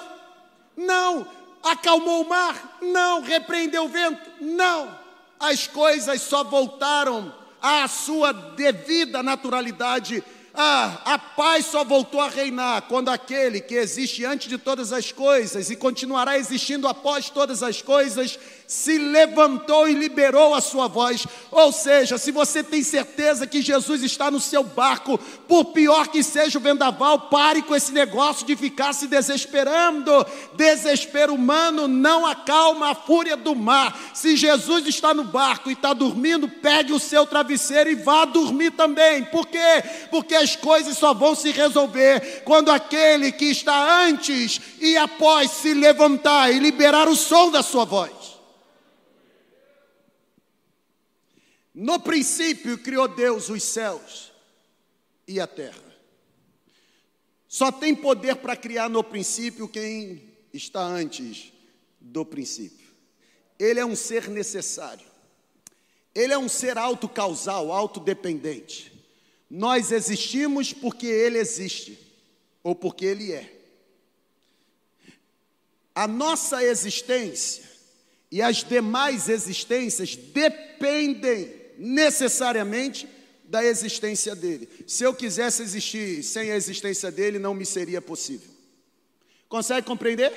Não. 0.76 1.26
Acalmou 1.62 2.22
o 2.22 2.28
mar? 2.28 2.78
Não. 2.80 3.20
Repreendeu 3.20 3.84
o 3.84 3.88
vento? 3.88 4.30
Não. 4.40 4.96
As 5.40 5.66
coisas 5.66 6.22
só 6.22 6.44
voltaram 6.44 7.34
à 7.60 7.86
sua 7.88 8.32
devida 8.32 9.22
naturalidade 9.22 10.22
ah, 10.60 11.02
a 11.04 11.18
paz 11.20 11.66
só 11.66 11.84
voltou 11.84 12.20
a 12.20 12.28
reinar 12.28 12.82
quando 12.82 13.10
aquele 13.10 13.60
que 13.60 13.76
existe 13.76 14.24
antes 14.24 14.48
de 14.48 14.58
todas 14.58 14.92
as 14.92 15.12
coisas 15.12 15.70
e 15.70 15.76
continuará 15.76 16.36
existindo 16.36 16.88
após 16.88 17.30
todas 17.30 17.62
as 17.62 17.80
coisas 17.80 18.36
se 18.68 18.98
levantou 18.98 19.88
e 19.88 19.94
liberou 19.94 20.54
a 20.54 20.60
sua 20.60 20.86
voz. 20.88 21.26
Ou 21.50 21.72
seja, 21.72 22.18
se 22.18 22.30
você 22.30 22.62
tem 22.62 22.82
certeza 22.82 23.46
que 23.46 23.62
Jesus 23.62 24.02
está 24.02 24.30
no 24.30 24.38
seu 24.38 24.62
barco, 24.62 25.16
por 25.48 25.66
pior 25.72 26.08
que 26.08 26.22
seja 26.22 26.58
o 26.58 26.62
vendaval, 26.62 27.30
pare 27.30 27.62
com 27.62 27.74
esse 27.74 27.90
negócio 27.92 28.46
de 28.46 28.54
ficar 28.54 28.92
se 28.92 29.06
desesperando. 29.06 30.12
Desespero 30.54 31.34
humano 31.34 31.88
não 31.88 32.26
acalma 32.26 32.90
a 32.90 32.94
fúria 32.94 33.38
do 33.38 33.56
mar. 33.56 33.98
Se 34.12 34.36
Jesus 34.36 34.86
está 34.86 35.14
no 35.14 35.24
barco 35.24 35.70
e 35.70 35.72
está 35.72 35.94
dormindo, 35.94 36.46
pegue 36.46 36.92
o 36.92 37.00
seu 37.00 37.24
travesseiro 37.24 37.90
e 37.90 37.94
vá 37.94 38.26
dormir 38.26 38.72
também. 38.72 39.24
Por 39.24 39.46
quê? 39.46 39.82
Porque 40.10 40.34
as 40.48 40.56
coisas 40.56 40.96
só 40.96 41.12
vão 41.12 41.34
se 41.34 41.50
resolver 41.50 42.42
quando 42.44 42.70
aquele 42.70 43.30
que 43.30 43.46
está 43.46 44.02
antes 44.06 44.60
e 44.80 44.96
após 44.96 45.50
se 45.50 45.74
levantar 45.74 46.50
e 46.50 46.58
liberar 46.58 47.06
o 47.06 47.14
som 47.14 47.50
da 47.50 47.62
sua 47.62 47.84
voz. 47.84 48.38
No 51.74 52.00
princípio 52.00 52.78
criou 52.78 53.06
Deus 53.06 53.50
os 53.50 53.62
céus 53.62 54.32
e 55.26 55.38
a 55.38 55.46
terra. 55.46 55.86
Só 57.46 57.70
tem 57.70 57.94
poder 57.94 58.36
para 58.36 58.56
criar 58.56 58.88
no 58.88 59.04
princípio 59.04 59.68
quem 59.68 60.34
está 60.52 60.80
antes 60.80 61.52
do 62.00 62.24
princípio. 62.24 62.88
Ele 63.58 63.80
é 63.80 63.84
um 63.84 63.94
ser 63.94 64.28
necessário. 64.28 65.06
Ele 66.14 66.32
é 66.32 66.38
um 66.38 66.48
ser 66.48 66.78
autocausal, 66.78 67.70
autodependente. 67.70 68.87
Nós 69.50 69.92
existimos 69.92 70.72
porque 70.72 71.06
ele 71.06 71.38
existe 71.38 71.98
ou 72.62 72.74
porque 72.74 73.06
ele 73.06 73.32
é. 73.32 73.52
A 75.94 76.06
nossa 76.06 76.62
existência 76.62 77.64
e 78.30 78.42
as 78.42 78.62
demais 78.62 79.28
existências 79.28 80.14
dependem 80.14 81.54
necessariamente 81.78 83.08
da 83.44 83.64
existência 83.64 84.36
dele. 84.36 84.68
Se 84.86 85.02
eu 85.02 85.14
quisesse 85.14 85.62
existir 85.62 86.22
sem 86.22 86.50
a 86.50 86.56
existência 86.56 87.10
dele, 87.10 87.38
não 87.38 87.54
me 87.54 87.64
seria 87.64 88.02
possível. 88.02 88.50
Consegue 89.48 89.86
compreender? 89.86 90.30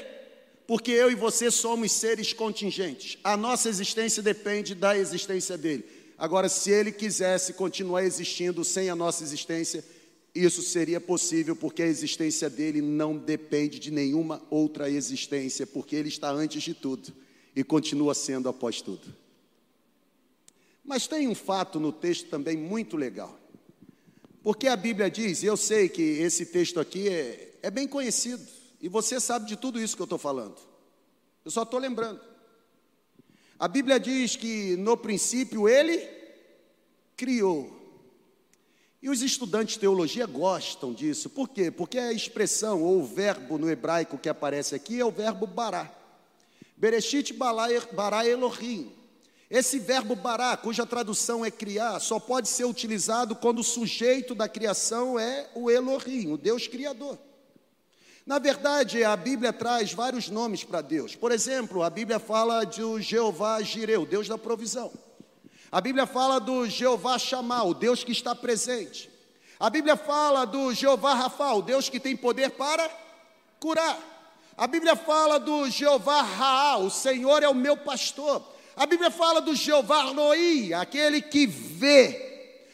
Porque 0.66 0.92
eu 0.92 1.12
e 1.12 1.16
você 1.16 1.52
somos 1.52 1.92
seres 1.92 2.32
contingentes. 2.32 3.18
A 3.22 3.36
nossa 3.36 3.68
existência 3.68 4.24
depende 4.24 4.74
da 4.74 4.98
existência 4.98 5.58
dele. 5.58 5.84
Agora, 6.22 6.48
se 6.48 6.70
ele 6.70 6.92
quisesse 6.92 7.54
continuar 7.54 8.04
existindo 8.04 8.64
sem 8.64 8.92
a 8.92 8.96
nossa 8.96 9.24
existência, 9.24 9.84
isso 10.36 10.62
seria 10.62 11.02
possível, 11.02 11.56
porque 11.56 11.82
a 11.82 11.88
existência 11.88 12.48
dele 12.48 12.80
não 12.80 13.18
depende 13.18 13.80
de 13.80 13.90
nenhuma 13.90 14.40
outra 14.48 14.88
existência, 14.88 15.66
porque 15.66 15.96
ele 15.96 16.10
está 16.10 16.30
antes 16.30 16.62
de 16.62 16.76
tudo 16.76 17.12
e 17.56 17.64
continua 17.64 18.14
sendo 18.14 18.48
após 18.48 18.84
tudo. 18.84 19.12
Mas 20.86 21.08
tem 21.08 21.28
um 21.28 21.34
fato 21.34 21.80
no 21.80 21.92
texto 21.92 22.30
também 22.30 22.56
muito 22.56 22.96
legal. 22.96 23.40
Porque 24.44 24.68
a 24.68 24.76
Bíblia 24.76 25.10
diz, 25.10 25.42
e 25.42 25.48
eu 25.48 25.58
sei 25.58 25.90
que 25.90 26.04
esse 26.04 26.46
texto 26.46 26.80
aqui 26.80 27.10
é, 27.10 27.56
é 27.64 27.72
bem 27.72 27.88
conhecido, 27.88 28.46
e 28.80 28.88
você 28.88 29.20
sabe 29.20 29.48
de 29.48 29.56
tudo 29.56 29.82
isso 29.82 29.96
que 29.96 30.02
eu 30.04 30.04
estou 30.04 30.20
falando. 30.20 30.58
Eu 31.44 31.50
só 31.50 31.64
estou 31.64 31.80
lembrando. 31.80 32.31
A 33.62 33.68
Bíblia 33.68 34.00
diz 34.00 34.36
que 34.36 34.76
no 34.76 34.98
princípio 34.98 35.70
ele 35.70 36.10
criou. 37.16 37.70
E 39.00 39.08
os 39.08 39.22
estudantes 39.22 39.76
de 39.76 39.82
teologia 39.82 40.26
gostam 40.26 40.92
disso. 40.92 41.30
Por 41.30 41.48
quê? 41.48 41.70
Porque 41.70 42.00
a 42.00 42.12
expressão 42.12 42.82
ou 42.82 42.98
o 42.98 43.06
verbo 43.06 43.60
no 43.60 43.70
hebraico 43.70 44.18
que 44.18 44.28
aparece 44.28 44.74
aqui 44.74 45.00
é 45.00 45.06
o 45.06 45.12
verbo 45.12 45.46
bará. 45.46 45.94
Bereshit 46.76 47.34
bara 47.34 48.28
Elohim. 48.28 48.92
Esse 49.48 49.78
verbo 49.78 50.16
bará, 50.16 50.58
cuja 50.58 50.84
tradução 50.84 51.46
é 51.46 51.52
criar, 51.52 52.00
só 52.00 52.20
pode 52.20 52.50
ser 52.50 52.66
utilizado 52.66 53.36
quando 53.36 53.60
o 53.60 53.64
sujeito 53.64 54.34
da 54.34 54.50
criação 54.50 55.20
é 55.20 55.48
o 55.54 55.70
Elohim, 55.70 56.32
o 56.32 56.38
Deus 56.38 56.68
Criador. 56.68 57.16
Na 58.26 58.38
verdade, 58.38 59.04
a 59.04 59.16
Bíblia 59.16 59.52
traz 59.52 59.94
vários 59.94 60.30
nomes 60.30 60.64
para 60.64 60.82
Deus. 60.82 61.16
Por 61.16 61.32
exemplo, 61.32 61.82
a 61.82 61.90
Bíblia 61.90 62.20
fala 62.20 62.64
de 62.64 63.02
Jeová 63.02 63.62
Jireu, 63.62 64.06
Deus 64.06 64.28
da 64.28 64.38
provisão. 64.38 64.92
A 65.72 65.82
Bíblia 65.82 66.06
fala 66.06 66.40
do 66.40 66.68
Jeová 66.68 67.18
Shammah, 67.18 67.64
o 67.64 67.74
Deus 67.74 68.04
que 68.04 68.12
está 68.12 68.36
presente. 68.36 69.10
A 69.60 69.70
Bíblia 69.70 69.96
fala 69.96 70.46
do 70.46 70.74
Jeová 70.74 71.14
Rafa, 71.14 71.54
o 71.54 71.62
Deus 71.62 71.90
que 71.90 72.00
tem 72.00 72.16
poder 72.16 72.52
para 72.52 72.90
curar. 73.60 73.98
A 74.58 74.68
Bíblia 74.68 74.96
fala 74.96 75.40
do 75.40 75.70
Jeová 75.70 76.22
Raá, 76.22 76.78
o 76.78 76.90
Senhor 76.90 77.42
é 77.42 77.50
o 77.50 77.56
meu 77.56 77.78
pastor. 77.78 78.44
A 78.76 78.86
Bíblia 78.86 79.10
fala 79.10 79.42
do 79.42 79.56
Jeová 79.56 80.04
Roi, 80.04 80.74
aquele 80.74 81.22
que 81.22 81.48
vê. 81.48 82.31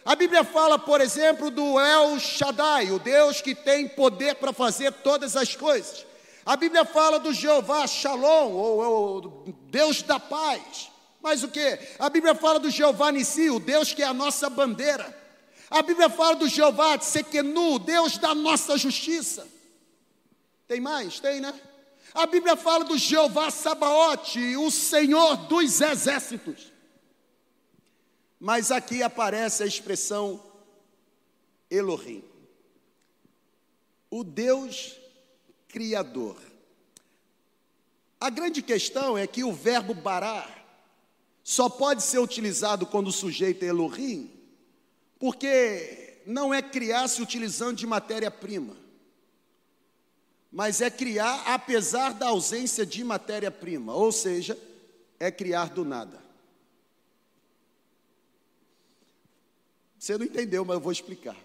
A 0.08 0.16
Bíblia 0.16 0.46
fala, 0.46 0.80
por 0.80 1.02
exemplo, 1.02 1.52
do 1.52 1.78
El 1.78 2.18
Shaddai, 2.18 2.92
o 2.92 2.98
Deus 2.98 3.42
que 3.42 3.54
tem 3.54 3.90
poder 3.90 4.36
para 4.36 4.54
fazer 4.54 4.90
todas 4.94 5.36
as 5.36 5.54
coisas. 5.54 6.06
A 6.46 6.56
Bíblia 6.56 6.86
fala 6.86 7.20
do 7.20 7.34
Jeová 7.34 7.86
Shalom, 7.86 8.54
ou, 8.54 8.78
ou 8.80 9.54
Deus 9.70 10.02
da 10.02 10.18
paz. 10.18 10.90
Mas 11.22 11.44
o 11.44 11.50
que? 11.50 11.78
A 12.00 12.10
Bíblia 12.10 12.34
fala 12.34 12.58
do 12.58 12.70
Jeová 12.70 13.12
Nissi, 13.12 13.50
o 13.50 13.60
Deus 13.60 13.92
que 13.92 14.02
é 14.02 14.06
a 14.06 14.14
nossa 14.14 14.50
bandeira. 14.50 15.14
A 15.70 15.82
Bíblia 15.82 16.10
fala 16.10 16.38
do 16.38 16.48
Jeová 16.48 16.98
Tsekenu, 16.98 17.78
Deus 17.78 18.18
da 18.18 18.34
nossa 18.34 18.78
justiça. 18.78 19.46
Tem 20.70 20.80
mais? 20.80 21.20
Tem, 21.20 21.42
né? 21.42 21.54
A 22.14 22.26
Bíblia 22.26 22.56
fala 22.56 22.86
do 22.86 22.98
Jeová 22.98 23.52
Sabaote, 23.52 24.56
o 24.56 24.72
Senhor 24.72 25.36
dos 25.36 25.82
exércitos. 25.82 26.77
Mas 28.40 28.72
aqui 28.72 29.02
aparece 29.02 29.64
a 29.64 29.66
expressão 29.66 30.44
Elohim, 31.70 32.24
o 34.10 34.24
Deus 34.24 34.96
Criador. 35.68 36.38
A 38.20 38.30
grande 38.30 38.62
questão 38.62 39.18
é 39.18 39.28
que 39.28 39.44
o 39.44 39.54
verbo 39.54 39.94
bará 39.94 40.48
só 41.44 41.70
pode 41.70 42.04
ser 42.04 42.20
utilizado 42.20 42.86
quando 42.86 43.08
o 43.08 43.12
sujeito 43.12 43.64
é 43.64 43.68
Elohim, 43.68 44.32
porque 45.20 46.22
não 46.26 46.54
é 46.54 46.62
criar 46.62 47.08
se 47.08 47.22
utilizando 47.22 47.78
de 47.78 47.88
matéria-prima 47.88 48.88
mas 50.52 50.82
é 50.82 50.90
criar 50.90 51.44
apesar 51.46 52.14
da 52.14 52.28
ausência 52.28 52.86
de 52.86 53.04
matéria-prima, 53.04 53.94
ou 53.94 54.12
seja, 54.12 54.58
é 55.20 55.30
criar 55.30 55.70
do 55.70 55.84
nada. 55.84 56.20
Você 59.98 60.18
não 60.18 60.26
entendeu, 60.26 60.64
mas 60.64 60.76
eu 60.76 60.82
vou 60.82 60.92
explicar. 60.92 61.38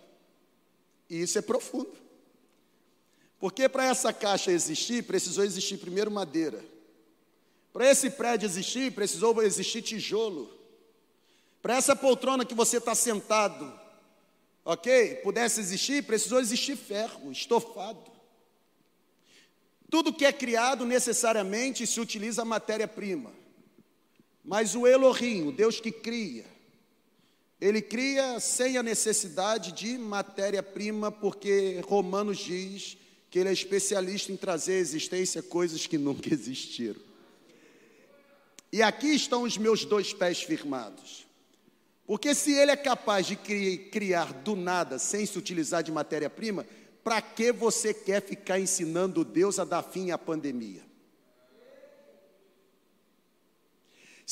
E 1.09 1.23
isso 1.23 1.39
é 1.39 1.43
profundo. 1.43 1.93
Porque 3.39 3.69
para 3.69 3.87
essa 3.87 4.13
caixa 4.13 4.53
existir, 4.53 5.05
precisou 5.05 5.45
existir 5.45 5.79
primeiro 5.79 6.11
madeira. 6.11 6.65
Para 7.73 7.91
esse 7.91 8.11
prédio 8.11 8.47
existir, 8.47 8.93
precisou 8.93 9.43
existir 9.43 9.83
tijolo. 9.83 10.49
Para 11.61 11.77
essa 11.77 11.97
poltrona 11.97 12.45
que 12.45 12.55
você 12.55 12.77
está 12.77 12.95
sentado, 12.95 13.73
ok? 14.65 15.17
Pudesse 15.17 15.61
existir, 15.61 16.05
precisou 16.05 16.41
existir 16.41 16.77
ferro, 16.77 17.33
estofado. 17.33 18.13
Tudo 19.91 20.13
que 20.13 20.25
é 20.25 20.33
criado 20.33 20.85
necessariamente 20.85 21.87
se 21.87 22.01
utiliza 22.01 22.45
matéria-prima. 22.45 23.33
Mas 24.45 24.75
o 24.75 24.87
Elohim, 24.87 25.47
o 25.47 25.53
Deus 25.53 25.81
que 25.81 25.93
cria, 25.93 26.47
ele 27.63 27.81
cria 27.81 28.41
sem 28.41 28.77
a 28.77 28.83
necessidade 28.83 29.71
de 29.71 29.97
matéria-prima, 29.97 31.13
porque 31.13 31.81
Romanos 31.87 32.39
diz 32.39 32.97
que 33.31 33.39
ele 33.39 33.51
é 33.51 33.53
especialista 33.53 34.33
em 34.33 34.37
trazer 34.37 34.73
à 34.73 34.79
existência 34.79 35.41
coisas 35.45 35.87
que 35.87 35.97
nunca 35.97 36.27
existiram. 36.35 37.01
E 38.73 38.83
aqui 38.83 39.15
estão 39.15 39.45
os 39.45 39.57
meus 39.57 39.85
dois 39.85 40.13
pés 40.13 40.43
firmados. 40.43 41.25
Porque 42.05 42.35
se 42.35 42.53
ele 42.53 42.73
é 42.73 42.77
capaz 42.77 43.29
de 43.29 43.37
criar 43.37 44.33
do 44.33 44.57
nada 44.57 44.99
sem 44.99 45.25
se 45.25 45.39
utilizar 45.39 45.85
de 45.85 45.93
matéria-prima, 45.93 46.67
para 47.05 47.23
que 47.23 47.53
você 47.53 47.95
quer 47.95 48.23
ficar 48.23 48.59
ensinando 48.59 49.25
Deus 49.25 49.61
a 49.61 49.65
dar 49.65 49.85
fim 49.85 50.11
à 50.11 50.19
pandemia? 50.19 50.83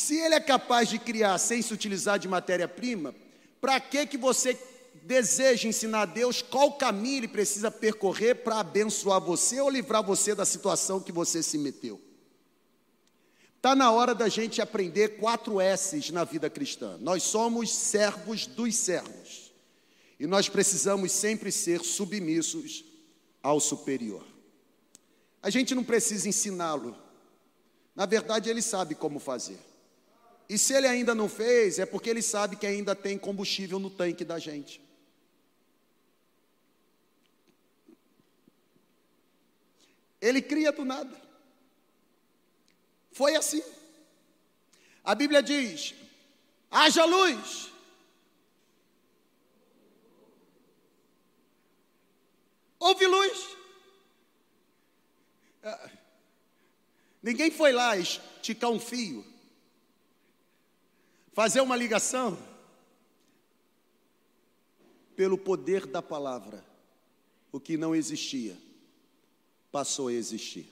Se 0.01 0.17
ele 0.17 0.35
é 0.35 0.41
capaz 0.41 0.89
de 0.89 0.99
criar 0.99 1.37
sem 1.37 1.61
se 1.61 1.75
utilizar 1.75 2.19
de 2.19 2.27
matéria-prima, 2.27 3.15
Para 3.61 3.79
que 3.79 4.07
que 4.07 4.17
você 4.17 4.59
deseja 5.03 5.69
ensinar 5.69 6.01
a 6.01 6.07
Deus 6.07 6.41
qual 6.41 6.73
caminho 6.73 7.19
ele 7.19 7.29
precisa 7.29 7.71
percorrer 7.71 8.37
para 8.37 8.61
abençoar 8.61 9.21
você 9.21 9.61
ou 9.61 9.69
livrar 9.69 10.03
você 10.03 10.35
da 10.35 10.47
situação 10.47 10.99
que 11.01 11.13
você 11.13 11.43
se 11.43 11.59
meteu? 11.59 12.01
Está 13.57 13.77
na 13.77 13.91
hora 13.91 14.15
da 14.15 14.31
gente 14.31 14.63
aprender 14.63 15.19
quatro 15.19 15.61
S's 15.61 16.11
na 16.11 16.25
vida 16.25 16.49
cristã. 16.49 16.97
Nós 16.99 17.23
somos 17.23 17.71
servos 17.71 18.47
dos 18.47 18.75
servos. 18.77 19.53
E 20.19 20.27
nós 20.27 20.49
precisamos 20.49 21.13
sempre 21.13 21.53
ser 21.53 21.83
submissos 21.83 22.87
ao 23.43 23.61
superior. 23.61 24.25
A 25.43 25.51
gente 25.51 25.75
não 25.75 25.85
precisa 25.85 26.27
ensiná-lo. 26.27 26.97
Na 27.95 28.07
verdade, 28.07 28.49
ele 28.49 28.63
sabe 28.63 28.95
como 28.95 29.19
fazer. 29.19 29.70
E 30.51 30.59
se 30.59 30.75
ele 30.75 30.89
ainda 30.89 31.15
não 31.15 31.29
fez, 31.29 31.79
é 31.79 31.87
porque 31.87 32.11
ele 32.11 32.21
sabe 32.21 32.57
que 32.57 32.67
ainda 32.67 32.93
tem 32.97 33.17
combustível 33.17 33.79
no 33.79 33.89
tanque 33.89 34.25
da 34.25 34.37
gente. 34.37 34.83
Ele 40.21 40.43
cria 40.43 40.73
do 40.73 40.85
nada. 40.85 41.17
Foi 43.13 43.37
assim. 43.37 43.63
A 45.05 45.15
Bíblia 45.15 45.41
diz: 45.41 45.95
haja 46.69 47.05
luz. 47.05 47.71
Houve 52.81 53.07
luz. 53.07 53.57
Ah, 55.63 55.91
ninguém 57.23 57.53
foi 57.53 57.71
lá 57.71 57.97
esticar 57.97 58.71
um 58.71 58.81
fio, 58.81 59.30
fazer 61.33 61.61
uma 61.61 61.77
ligação. 61.77 62.39
Pelo 65.17 65.37
poder 65.37 65.87
da 65.87 66.01
palavra, 66.01 66.65
o 67.53 67.61
que 67.61 67.77
não 67.77 67.95
existia 67.95 68.57
passou 69.71 70.09
a 70.09 70.13
existir. 70.13 70.67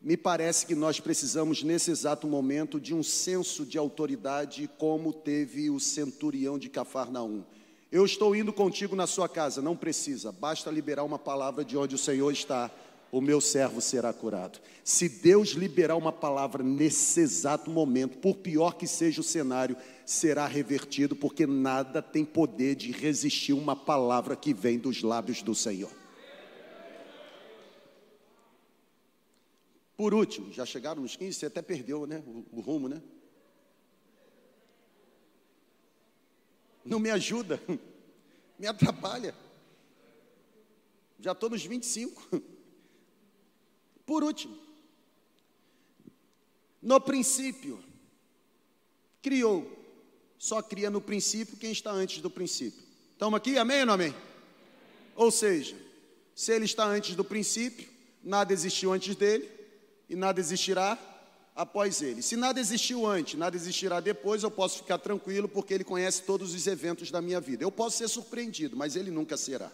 Me 0.00 0.16
parece 0.16 0.64
que 0.64 0.76
nós 0.76 1.00
precisamos, 1.00 1.62
nesse 1.62 1.90
exato 1.90 2.28
momento, 2.28 2.80
de 2.80 2.94
um 2.94 3.02
senso 3.02 3.66
de 3.66 3.76
autoridade, 3.76 4.70
como 4.78 5.12
teve 5.12 5.70
o 5.70 5.80
centurião 5.80 6.56
de 6.56 6.68
Cafarnaum. 6.68 7.44
Eu 7.90 8.04
estou 8.04 8.36
indo 8.36 8.52
contigo 8.52 8.94
na 8.94 9.06
sua 9.06 9.28
casa, 9.28 9.60
não 9.60 9.76
precisa, 9.76 10.30
basta 10.30 10.70
liberar 10.70 11.02
uma 11.04 11.18
palavra 11.18 11.64
de 11.64 11.76
onde 11.76 11.94
o 11.94 11.98
Senhor 11.98 12.30
está, 12.30 12.70
o 13.10 13.20
meu 13.20 13.40
servo 13.40 13.80
será 13.80 14.12
curado. 14.12 14.60
Se 14.84 15.08
Deus 15.08 15.50
liberar 15.50 15.96
uma 15.96 16.12
palavra 16.12 16.62
nesse 16.62 17.20
exato 17.20 17.70
momento, 17.70 18.18
por 18.18 18.36
pior 18.36 18.72
que 18.72 18.86
seja 18.86 19.20
o 19.20 19.24
cenário, 19.24 19.76
será 20.04 20.46
revertido, 20.46 21.16
porque 21.16 21.46
nada 21.46 22.02
tem 22.02 22.24
poder 22.24 22.74
de 22.74 22.92
resistir 22.92 23.52
uma 23.52 23.74
palavra 23.74 24.36
que 24.36 24.52
vem 24.52 24.78
dos 24.78 25.02
lábios 25.02 25.42
do 25.42 25.54
Senhor. 25.54 25.90
Por 29.96 30.14
último, 30.14 30.52
já 30.52 30.64
chegaram 30.64 31.02
nos 31.02 31.16
15, 31.16 31.38
você 31.38 31.46
até 31.46 31.60
perdeu 31.60 32.06
né, 32.06 32.22
o, 32.26 32.58
o 32.58 32.60
rumo, 32.60 32.88
né? 32.88 33.02
Não 36.84 36.98
me 36.98 37.10
ajuda, 37.10 37.60
me 38.58 38.66
atrapalha. 38.66 39.34
Já 41.18 41.32
estou 41.32 41.50
nos 41.50 41.64
25. 41.64 42.42
Por 44.08 44.24
último, 44.24 44.56
no 46.80 46.98
princípio, 46.98 47.78
criou, 49.20 49.70
só 50.38 50.62
cria 50.62 50.88
no 50.88 50.98
princípio 50.98 51.58
quem 51.58 51.70
está 51.72 51.90
antes 51.90 52.22
do 52.22 52.30
princípio. 52.30 52.82
Estamos 53.12 53.36
aqui, 53.36 53.58
amém 53.58 53.80
ou 53.80 53.86
não 53.86 53.92
amém? 53.92 54.14
Ou 55.14 55.30
seja, 55.30 55.76
se 56.34 56.50
ele 56.54 56.64
está 56.64 56.86
antes 56.86 57.14
do 57.14 57.22
princípio, 57.22 57.86
nada 58.24 58.50
existiu 58.50 58.94
antes 58.94 59.14
dele, 59.14 59.46
e 60.08 60.16
nada 60.16 60.40
existirá 60.40 60.98
após 61.54 62.00
ele. 62.00 62.22
Se 62.22 62.34
nada 62.34 62.58
existiu 62.58 63.06
antes, 63.06 63.38
nada 63.38 63.56
existirá 63.56 64.00
depois, 64.00 64.42
eu 64.42 64.50
posso 64.50 64.78
ficar 64.78 64.96
tranquilo, 64.96 65.50
porque 65.50 65.74
ele 65.74 65.84
conhece 65.84 66.22
todos 66.22 66.54
os 66.54 66.66
eventos 66.66 67.10
da 67.10 67.20
minha 67.20 67.42
vida. 67.42 67.62
Eu 67.62 67.70
posso 67.70 67.98
ser 67.98 68.08
surpreendido, 68.08 68.74
mas 68.74 68.96
ele 68.96 69.10
nunca 69.10 69.36
será. 69.36 69.70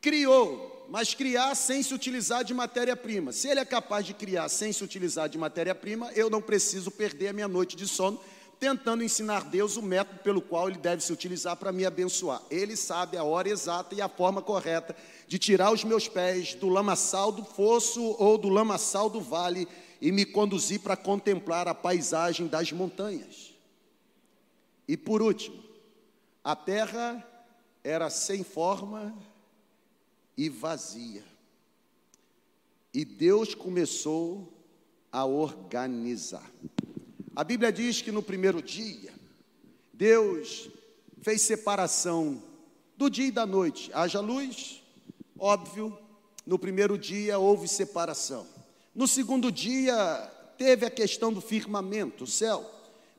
Criou, 0.00 0.75
mas 0.88 1.14
criar 1.14 1.54
sem 1.54 1.82
se 1.82 1.92
utilizar 1.92 2.44
de 2.44 2.54
matéria-prima. 2.54 3.32
Se 3.32 3.48
ele 3.48 3.60
é 3.60 3.64
capaz 3.64 4.06
de 4.06 4.14
criar 4.14 4.48
sem 4.48 4.72
se 4.72 4.82
utilizar 4.84 5.28
de 5.28 5.38
matéria-prima, 5.38 6.10
eu 6.12 6.30
não 6.30 6.40
preciso 6.40 6.90
perder 6.90 7.28
a 7.28 7.32
minha 7.32 7.48
noite 7.48 7.76
de 7.76 7.86
sono 7.86 8.20
tentando 8.58 9.04
ensinar 9.04 9.44
Deus 9.44 9.76
o 9.76 9.82
método 9.82 10.20
pelo 10.20 10.40
qual 10.40 10.68
ele 10.68 10.78
deve 10.78 11.02
se 11.02 11.12
utilizar 11.12 11.56
para 11.56 11.72
me 11.72 11.84
abençoar. 11.84 12.40
Ele 12.50 12.76
sabe 12.76 13.16
a 13.16 13.24
hora 13.24 13.48
exata 13.48 13.94
e 13.94 14.00
a 14.00 14.08
forma 14.08 14.40
correta 14.40 14.96
de 15.28 15.38
tirar 15.38 15.72
os 15.72 15.84
meus 15.84 16.08
pés 16.08 16.54
do 16.54 16.68
lamaçal 16.68 17.30
do 17.30 17.44
fosso 17.44 18.02
ou 18.18 18.38
do 18.38 18.48
lamaçal 18.48 19.10
do 19.10 19.20
vale 19.20 19.68
e 20.00 20.10
me 20.10 20.24
conduzir 20.24 20.80
para 20.80 20.96
contemplar 20.96 21.68
a 21.68 21.74
paisagem 21.74 22.46
das 22.46 22.72
montanhas. 22.72 23.54
E 24.88 24.96
por 24.96 25.20
último, 25.20 25.62
a 26.42 26.54
terra 26.54 27.26
era 27.82 28.08
sem 28.08 28.42
forma 28.42 29.14
e 30.36 30.48
vazia. 30.48 31.24
E 32.92 33.04
Deus 33.04 33.54
começou 33.54 34.52
a 35.10 35.24
organizar. 35.24 36.50
A 37.34 37.44
Bíblia 37.44 37.72
diz 37.72 38.00
que 38.00 38.12
no 38.12 38.22
primeiro 38.22 38.62
dia, 38.62 39.12
Deus 39.92 40.68
fez 41.22 41.42
separação 41.42 42.42
do 42.96 43.10
dia 43.10 43.26
e 43.26 43.30
da 43.30 43.46
noite. 43.46 43.90
Haja 43.92 44.20
luz, 44.20 44.82
óbvio, 45.38 45.96
no 46.46 46.58
primeiro 46.58 46.96
dia 46.96 47.38
houve 47.38 47.68
separação. 47.68 48.46
No 48.94 49.06
segundo 49.06 49.52
dia, 49.52 49.96
teve 50.56 50.86
a 50.86 50.90
questão 50.90 51.32
do 51.32 51.40
firmamento, 51.40 52.24
o 52.24 52.26
céu. 52.26 52.64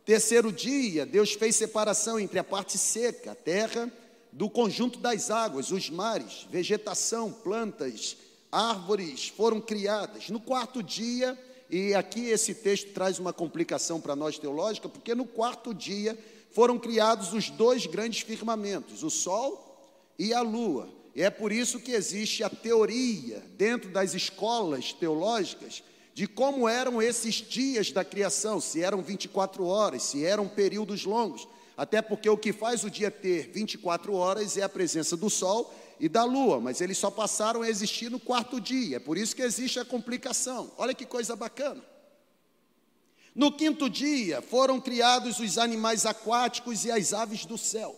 Terceiro 0.05 0.51
dia, 0.51 1.05
Deus 1.05 1.33
fez 1.33 1.55
separação 1.55 2.19
entre 2.19 2.39
a 2.39 2.43
parte 2.43 2.77
seca, 2.77 3.33
a 3.33 3.35
terra, 3.35 3.91
do 4.37 4.47
conjunto 4.47 4.99
das 4.99 5.31
águas, 5.31 5.71
os 5.71 5.89
mares, 5.89 6.45
vegetação, 6.51 7.31
plantas, 7.31 8.15
árvores 8.51 9.29
foram 9.29 9.59
criadas. 9.59 10.29
No 10.29 10.39
quarto 10.39 10.83
dia, 10.83 11.35
e 11.67 11.95
aqui 11.95 12.27
esse 12.27 12.53
texto 12.53 12.93
traz 12.93 13.17
uma 13.17 13.33
complicação 13.33 13.99
para 13.99 14.15
nós 14.15 14.37
teológica, 14.37 14.87
porque 14.87 15.15
no 15.15 15.25
quarto 15.25 15.73
dia 15.73 16.15
foram 16.51 16.77
criados 16.77 17.33
os 17.33 17.49
dois 17.49 17.87
grandes 17.87 18.21
firmamentos, 18.21 19.01
o 19.01 19.09
Sol 19.09 19.75
e 20.19 20.35
a 20.35 20.41
Lua. 20.41 20.87
E 21.15 21.23
é 21.23 21.31
por 21.31 21.51
isso 21.51 21.79
que 21.79 21.93
existe 21.93 22.43
a 22.43 22.49
teoria 22.49 23.43
dentro 23.57 23.89
das 23.89 24.13
escolas 24.13 24.93
teológicas 24.93 25.81
de 26.13 26.27
como 26.27 26.69
eram 26.69 27.01
esses 27.01 27.35
dias 27.35 27.91
da 27.91 28.05
criação, 28.05 28.61
se 28.61 28.83
eram 28.83 29.01
24 29.01 29.65
horas, 29.65 30.03
se 30.03 30.23
eram 30.23 30.47
períodos 30.47 31.05
longos. 31.05 31.47
Até 31.77 32.01
porque 32.01 32.27
o 32.27 32.35
que 32.35 32.51
faz 32.51 32.83
o 32.83 32.89
dia 32.89 33.11
ter 33.11 33.51
24 33.51 34.11
horas 34.15 34.57
é 34.57 34.63
a 34.63 34.69
presença 34.69 35.15
do 35.15 35.29
Sol 35.29 35.71
e 35.99 36.09
da 36.09 36.23
lua, 36.23 36.59
mas 36.59 36.81
eles 36.81 36.97
só 36.97 37.11
passaram 37.11 37.61
a 37.61 37.69
existir 37.69 38.09
no 38.09 38.19
quarto 38.19 38.59
dia, 38.59 38.97
é 38.97 38.99
por 38.99 39.15
isso 39.15 39.35
que 39.35 39.43
existe 39.43 39.79
a 39.79 39.85
complicação. 39.85 40.71
Olha 40.75 40.93
que 40.95 41.05
coisa 41.05 41.35
bacana. 41.35 41.83
No 43.35 43.51
quinto 43.51 43.87
dia 43.87 44.41
foram 44.41 44.81
criados 44.81 45.39
os 45.39 45.59
animais 45.59 46.07
aquáticos 46.07 46.83
e 46.85 46.91
as 46.91 47.13
aves 47.13 47.45
do 47.45 47.59
céu. 47.59 47.95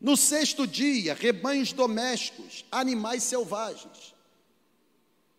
No 0.00 0.16
sexto 0.16 0.66
dia, 0.66 1.14
rebanhos 1.14 1.72
domésticos, 1.72 2.64
animais 2.72 3.22
selvagens. 3.22 4.14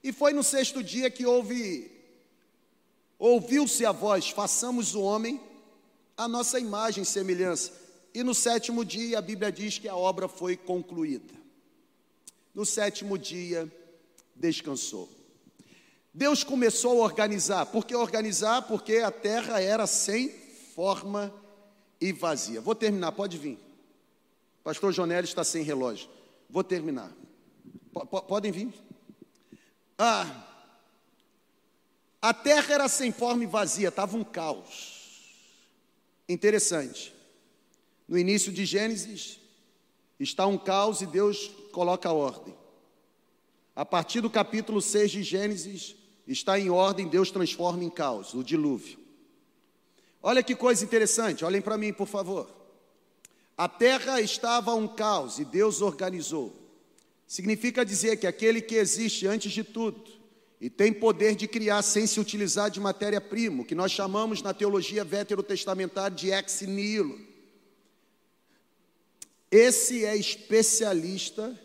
E 0.01 0.13
foi 0.13 0.31
no 0.31 0.43
sexto 0.43 0.81
dia 0.81 1.11
que 1.11 1.25
houve 1.25 1.91
ouviu-se 3.19 3.85
a 3.85 3.91
voz: 3.91 4.29
façamos 4.29 4.95
o 4.95 5.01
homem 5.01 5.41
a 6.21 6.27
nossa 6.27 6.59
imagem 6.59 7.01
e 7.01 7.05
semelhança. 7.05 7.71
E 8.13 8.23
no 8.23 8.35
sétimo 8.35 8.85
dia 8.85 9.17
a 9.17 9.21
Bíblia 9.21 9.51
diz 9.51 9.79
que 9.79 9.89
a 9.89 9.95
obra 9.95 10.27
foi 10.27 10.55
concluída. 10.55 11.33
No 12.53 12.63
sétimo 12.63 13.17
dia, 13.17 13.71
descansou. 14.35 15.09
Deus 16.13 16.43
começou 16.43 17.01
a 17.01 17.05
organizar. 17.05 17.65
Por 17.65 17.85
que 17.85 17.95
organizar? 17.95 18.61
Porque 18.63 18.97
a 18.97 19.09
terra 19.09 19.59
era 19.61 19.87
sem 19.87 20.29
forma 20.29 21.33
e 21.99 22.11
vazia. 22.11 22.61
Vou 22.61 22.75
terminar, 22.75 23.13
pode 23.13 23.39
vir. 23.39 23.57
Pastor 24.63 24.93
Jonelli 24.93 25.25
está 25.25 25.43
sem 25.43 25.63
relógio. 25.63 26.07
Vou 26.47 26.63
terminar. 26.63 27.11
P 27.93 28.21
podem 28.27 28.51
vir? 28.51 28.71
Ah, 29.97 30.45
a 32.21 32.31
terra 32.31 32.75
era 32.75 32.87
sem 32.87 33.11
forma 33.11 33.43
e 33.43 33.47
vazia, 33.47 33.87
estava 33.87 34.15
um 34.15 34.23
caos. 34.23 34.90
Interessante. 36.31 37.13
No 38.07 38.17
início 38.17 38.53
de 38.53 38.65
Gênesis, 38.65 39.37
está 40.17 40.47
um 40.47 40.57
caos 40.57 41.01
e 41.01 41.05
Deus 41.05 41.51
coloca 41.73 42.07
a 42.07 42.13
ordem. 42.13 42.55
A 43.75 43.85
partir 43.85 44.21
do 44.21 44.29
capítulo 44.29 44.81
6 44.81 45.11
de 45.11 45.23
Gênesis, 45.23 45.93
está 46.25 46.57
em 46.57 46.69
ordem, 46.69 47.09
Deus 47.09 47.31
transforma 47.31 47.83
em 47.83 47.89
caos, 47.89 48.33
o 48.33 48.45
dilúvio. 48.45 48.97
Olha 50.23 50.41
que 50.41 50.55
coisa 50.55 50.85
interessante, 50.85 51.43
olhem 51.43 51.61
para 51.61 51.77
mim, 51.77 51.91
por 51.91 52.07
favor. 52.07 52.49
A 53.57 53.67
terra 53.67 54.21
estava 54.21 54.73
um 54.73 54.87
caos 54.87 55.37
e 55.37 55.43
Deus 55.43 55.81
organizou. 55.81 56.55
Significa 57.27 57.83
dizer 57.83 58.15
que 58.17 58.27
aquele 58.27 58.61
que 58.61 58.75
existe 58.75 59.27
antes 59.27 59.51
de 59.51 59.65
tudo 59.65 60.20
e 60.61 60.69
tem 60.69 60.93
poder 60.93 61.35
de 61.35 61.47
criar 61.47 61.81
sem 61.81 62.05
se 62.05 62.19
utilizar 62.19 62.69
de 62.69 62.79
matéria-prima, 62.79 63.65
que 63.65 63.73
nós 63.73 63.91
chamamos 63.91 64.43
na 64.43 64.53
teologia 64.53 65.03
veterotestamentária 65.03 66.15
de 66.15 66.29
ex 66.29 66.61
nihilo. 66.61 67.19
Esse 69.49 70.05
é 70.05 70.15
especialista 70.15 71.59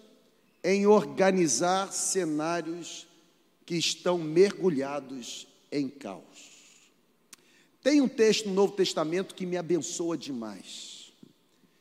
em 0.65 0.87
organizar 0.87 1.93
cenários 1.93 3.07
que 3.67 3.77
estão 3.77 4.17
mergulhados 4.17 5.47
em 5.71 5.91
caos. 5.91 6.57
Tem 7.83 8.01
um 8.01 8.09
texto 8.09 8.49
no 8.49 8.55
Novo 8.55 8.73
Testamento 8.73 9.35
que 9.35 9.45
me 9.45 9.59
abençoa 9.59 10.17
demais. 10.17 11.13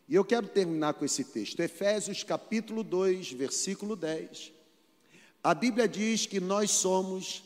E 0.08 0.16
eu 0.16 0.26
quero 0.26 0.48
terminar 0.48 0.96
com 0.96 1.06
esse 1.06 1.24
texto. 1.24 1.62
Efésios 1.62 2.24
capítulo 2.24 2.84
2, 2.84 3.32
versículo 3.32 3.96
10. 3.96 4.55
A 5.46 5.54
Bíblia 5.54 5.88
diz 5.88 6.26
que 6.26 6.40
nós 6.40 6.72
somos 6.72 7.44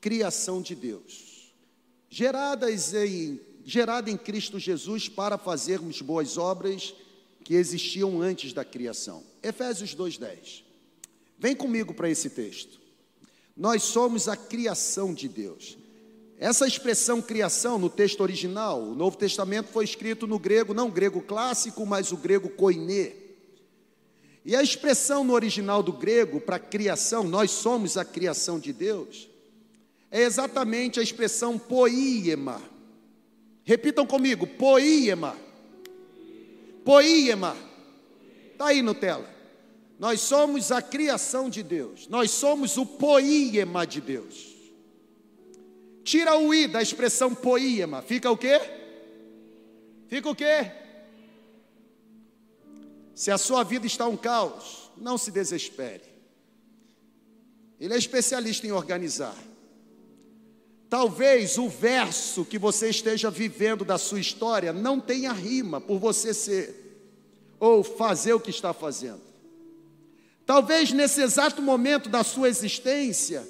criação 0.00 0.62
de 0.62 0.74
Deus, 0.74 1.52
geradas 2.08 2.94
em, 2.94 3.38
gerada 3.62 4.10
em 4.10 4.16
Cristo 4.16 4.58
Jesus 4.58 5.06
para 5.06 5.36
fazermos 5.36 6.00
boas 6.00 6.38
obras 6.38 6.94
que 7.44 7.52
existiam 7.52 8.22
antes 8.22 8.54
da 8.54 8.64
criação. 8.64 9.22
Efésios 9.42 9.94
2:10. 9.94 10.64
Vem 11.38 11.54
comigo 11.54 11.92
para 11.92 12.08
esse 12.08 12.30
texto. 12.30 12.80
Nós 13.54 13.82
somos 13.82 14.28
a 14.28 14.36
criação 14.36 15.12
de 15.12 15.28
Deus. 15.28 15.76
Essa 16.38 16.66
expressão 16.66 17.20
criação 17.20 17.78
no 17.78 17.90
texto 17.90 18.22
original, 18.22 18.82
o 18.82 18.94
Novo 18.94 19.18
Testamento 19.18 19.68
foi 19.68 19.84
escrito 19.84 20.26
no 20.26 20.38
grego, 20.38 20.72
não 20.72 20.88
grego 20.88 21.20
clássico, 21.20 21.84
mas 21.84 22.12
o 22.12 22.16
grego 22.16 22.48
koiné. 22.48 23.12
E 24.44 24.56
a 24.56 24.62
expressão 24.62 25.22
no 25.22 25.32
original 25.32 25.82
do 25.82 25.92
grego 25.92 26.40
para 26.40 26.58
criação, 26.58 27.24
nós 27.24 27.50
somos 27.50 27.96
a 27.96 28.04
criação 28.04 28.58
de 28.58 28.72
Deus, 28.72 29.28
é 30.10 30.22
exatamente 30.22 31.00
a 31.00 31.02
expressão 31.02 31.58
poiema. 31.58 32.60
Repitam 33.64 34.06
comigo, 34.06 34.46
poiema. 34.46 35.36
Poiema. 36.84 37.56
Está 38.52 38.66
aí 38.66 38.82
no 38.82 38.94
tela. 38.94 39.30
Nós 39.98 40.20
somos 40.20 40.72
a 40.72 40.82
criação 40.82 41.48
de 41.48 41.62
Deus. 41.62 42.08
Nós 42.08 42.30
somos 42.32 42.76
o 42.76 42.84
poiema 42.84 43.86
de 43.86 44.00
Deus. 44.00 44.52
Tira 46.02 46.36
o 46.36 46.52
i 46.52 46.66
da 46.66 46.82
expressão 46.82 47.34
poema, 47.34 48.02
fica 48.02 48.30
o 48.30 48.36
quê? 48.36 48.60
Fica 50.08 50.28
o 50.28 50.34
quê? 50.34 50.70
Se 53.14 53.30
a 53.30 53.38
sua 53.38 53.62
vida 53.62 53.86
está 53.86 54.06
um 54.06 54.16
caos, 54.16 54.90
não 54.96 55.18
se 55.18 55.30
desespere. 55.30 56.02
Ele 57.78 57.94
é 57.94 57.98
especialista 57.98 58.66
em 58.66 58.72
organizar. 58.72 59.36
Talvez 60.88 61.58
o 61.58 61.68
verso 61.68 62.44
que 62.44 62.58
você 62.58 62.90
esteja 62.90 63.30
vivendo 63.30 63.84
da 63.84 63.96
sua 63.96 64.20
história 64.20 64.72
não 64.72 65.00
tenha 65.00 65.32
rima 65.32 65.80
por 65.80 65.98
você 65.98 66.34
ser 66.34 66.82
ou 67.58 67.82
fazer 67.82 68.34
o 68.34 68.40
que 68.40 68.50
está 68.50 68.72
fazendo. 68.72 69.20
Talvez 70.44 70.92
nesse 70.92 71.22
exato 71.22 71.62
momento 71.62 72.08
da 72.08 72.22
sua 72.22 72.48
existência, 72.48 73.48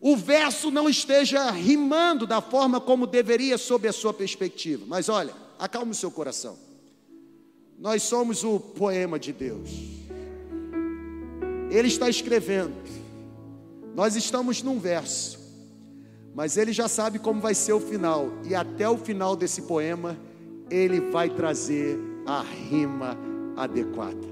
o 0.00 0.16
verso 0.16 0.70
não 0.70 0.88
esteja 0.88 1.50
rimando 1.50 2.26
da 2.26 2.40
forma 2.40 2.80
como 2.80 3.06
deveria 3.06 3.58
sob 3.58 3.86
a 3.86 3.92
sua 3.92 4.14
perspectiva. 4.14 4.84
Mas 4.86 5.08
olha, 5.08 5.34
acalme 5.58 5.92
o 5.92 5.94
seu 5.94 6.10
coração. 6.10 6.56
Nós 7.80 8.02
somos 8.02 8.44
o 8.44 8.60
poema 8.60 9.18
de 9.18 9.32
Deus. 9.32 9.70
Ele 11.70 11.88
está 11.88 12.10
escrevendo. 12.10 12.74
Nós 13.94 14.16
estamos 14.16 14.62
num 14.62 14.78
verso. 14.78 15.40
Mas 16.34 16.58
ele 16.58 16.74
já 16.74 16.88
sabe 16.88 17.18
como 17.18 17.40
vai 17.40 17.54
ser 17.54 17.72
o 17.72 17.80
final. 17.80 18.28
E 18.46 18.54
até 18.54 18.86
o 18.86 18.98
final 18.98 19.34
desse 19.34 19.62
poema, 19.62 20.18
ele 20.70 21.00
vai 21.00 21.30
trazer 21.30 21.98
a 22.26 22.42
rima 22.42 23.16
adequada. 23.56 24.28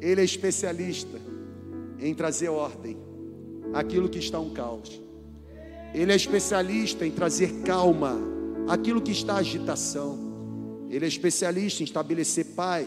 Ele 0.00 0.22
é 0.22 0.24
especialista 0.24 1.20
em 2.00 2.14
trazer 2.14 2.48
ordem 2.48 2.96
aquilo 3.74 4.08
que 4.08 4.18
está 4.18 4.40
um 4.40 4.54
caos. 4.54 4.98
Ele 5.92 6.10
é 6.10 6.16
especialista 6.16 7.06
em 7.06 7.10
trazer 7.10 7.62
calma 7.64 8.18
aquilo 8.66 9.02
que 9.02 9.12
está 9.12 9.36
agitação. 9.36 10.23
Ele 10.94 11.06
é 11.06 11.08
especialista 11.08 11.82
em 11.82 11.86
estabelecer 11.86 12.44
paz 12.54 12.86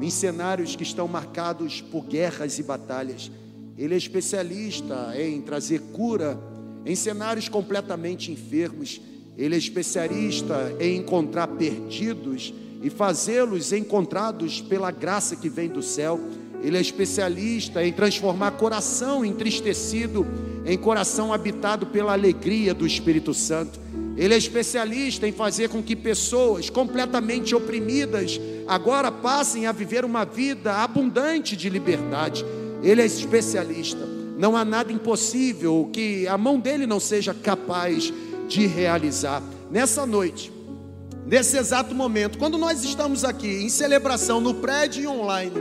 em 0.00 0.08
cenários 0.08 0.74
que 0.74 0.82
estão 0.82 1.06
marcados 1.06 1.82
por 1.82 2.06
guerras 2.06 2.58
e 2.58 2.62
batalhas. 2.62 3.30
Ele 3.76 3.92
é 3.92 3.98
especialista 3.98 5.12
em 5.20 5.42
trazer 5.42 5.78
cura 5.92 6.40
em 6.86 6.94
cenários 6.94 7.46
completamente 7.46 8.32
enfermos. 8.32 8.98
Ele 9.36 9.54
é 9.54 9.58
especialista 9.58 10.74
em 10.80 10.96
encontrar 10.96 11.48
perdidos 11.48 12.54
e 12.82 12.88
fazê-los 12.88 13.74
encontrados 13.74 14.62
pela 14.62 14.90
graça 14.90 15.36
que 15.36 15.50
vem 15.50 15.68
do 15.68 15.82
céu. 15.82 16.18
Ele 16.62 16.78
é 16.78 16.80
especialista 16.80 17.84
em 17.84 17.92
transformar 17.92 18.52
coração 18.52 19.22
entristecido 19.22 20.26
em 20.64 20.78
coração 20.78 21.30
habitado 21.30 21.88
pela 21.88 22.14
alegria 22.14 22.72
do 22.72 22.86
Espírito 22.86 23.34
Santo. 23.34 23.78
Ele 24.18 24.34
é 24.34 24.36
especialista 24.36 25.28
em 25.28 25.32
fazer 25.32 25.68
com 25.68 25.80
que 25.80 25.94
pessoas 25.94 26.68
completamente 26.68 27.54
oprimidas 27.54 28.40
agora 28.66 29.12
passem 29.12 29.66
a 29.66 29.72
viver 29.72 30.04
uma 30.04 30.24
vida 30.24 30.74
abundante 30.74 31.56
de 31.56 31.70
liberdade. 31.70 32.44
Ele 32.82 33.00
é 33.00 33.06
especialista. 33.06 34.04
Não 34.36 34.56
há 34.56 34.64
nada 34.64 34.92
impossível 34.92 35.88
que 35.92 36.26
a 36.26 36.36
mão 36.36 36.58
dele 36.58 36.84
não 36.84 36.98
seja 36.98 37.32
capaz 37.32 38.12
de 38.48 38.66
realizar. 38.66 39.40
Nessa 39.70 40.04
noite, 40.04 40.52
nesse 41.24 41.56
exato 41.56 41.94
momento, 41.94 42.38
quando 42.38 42.58
nós 42.58 42.82
estamos 42.82 43.24
aqui 43.24 43.62
em 43.62 43.68
celebração 43.68 44.40
no 44.40 44.54
prédio 44.54 45.04
e 45.04 45.06
online, 45.06 45.52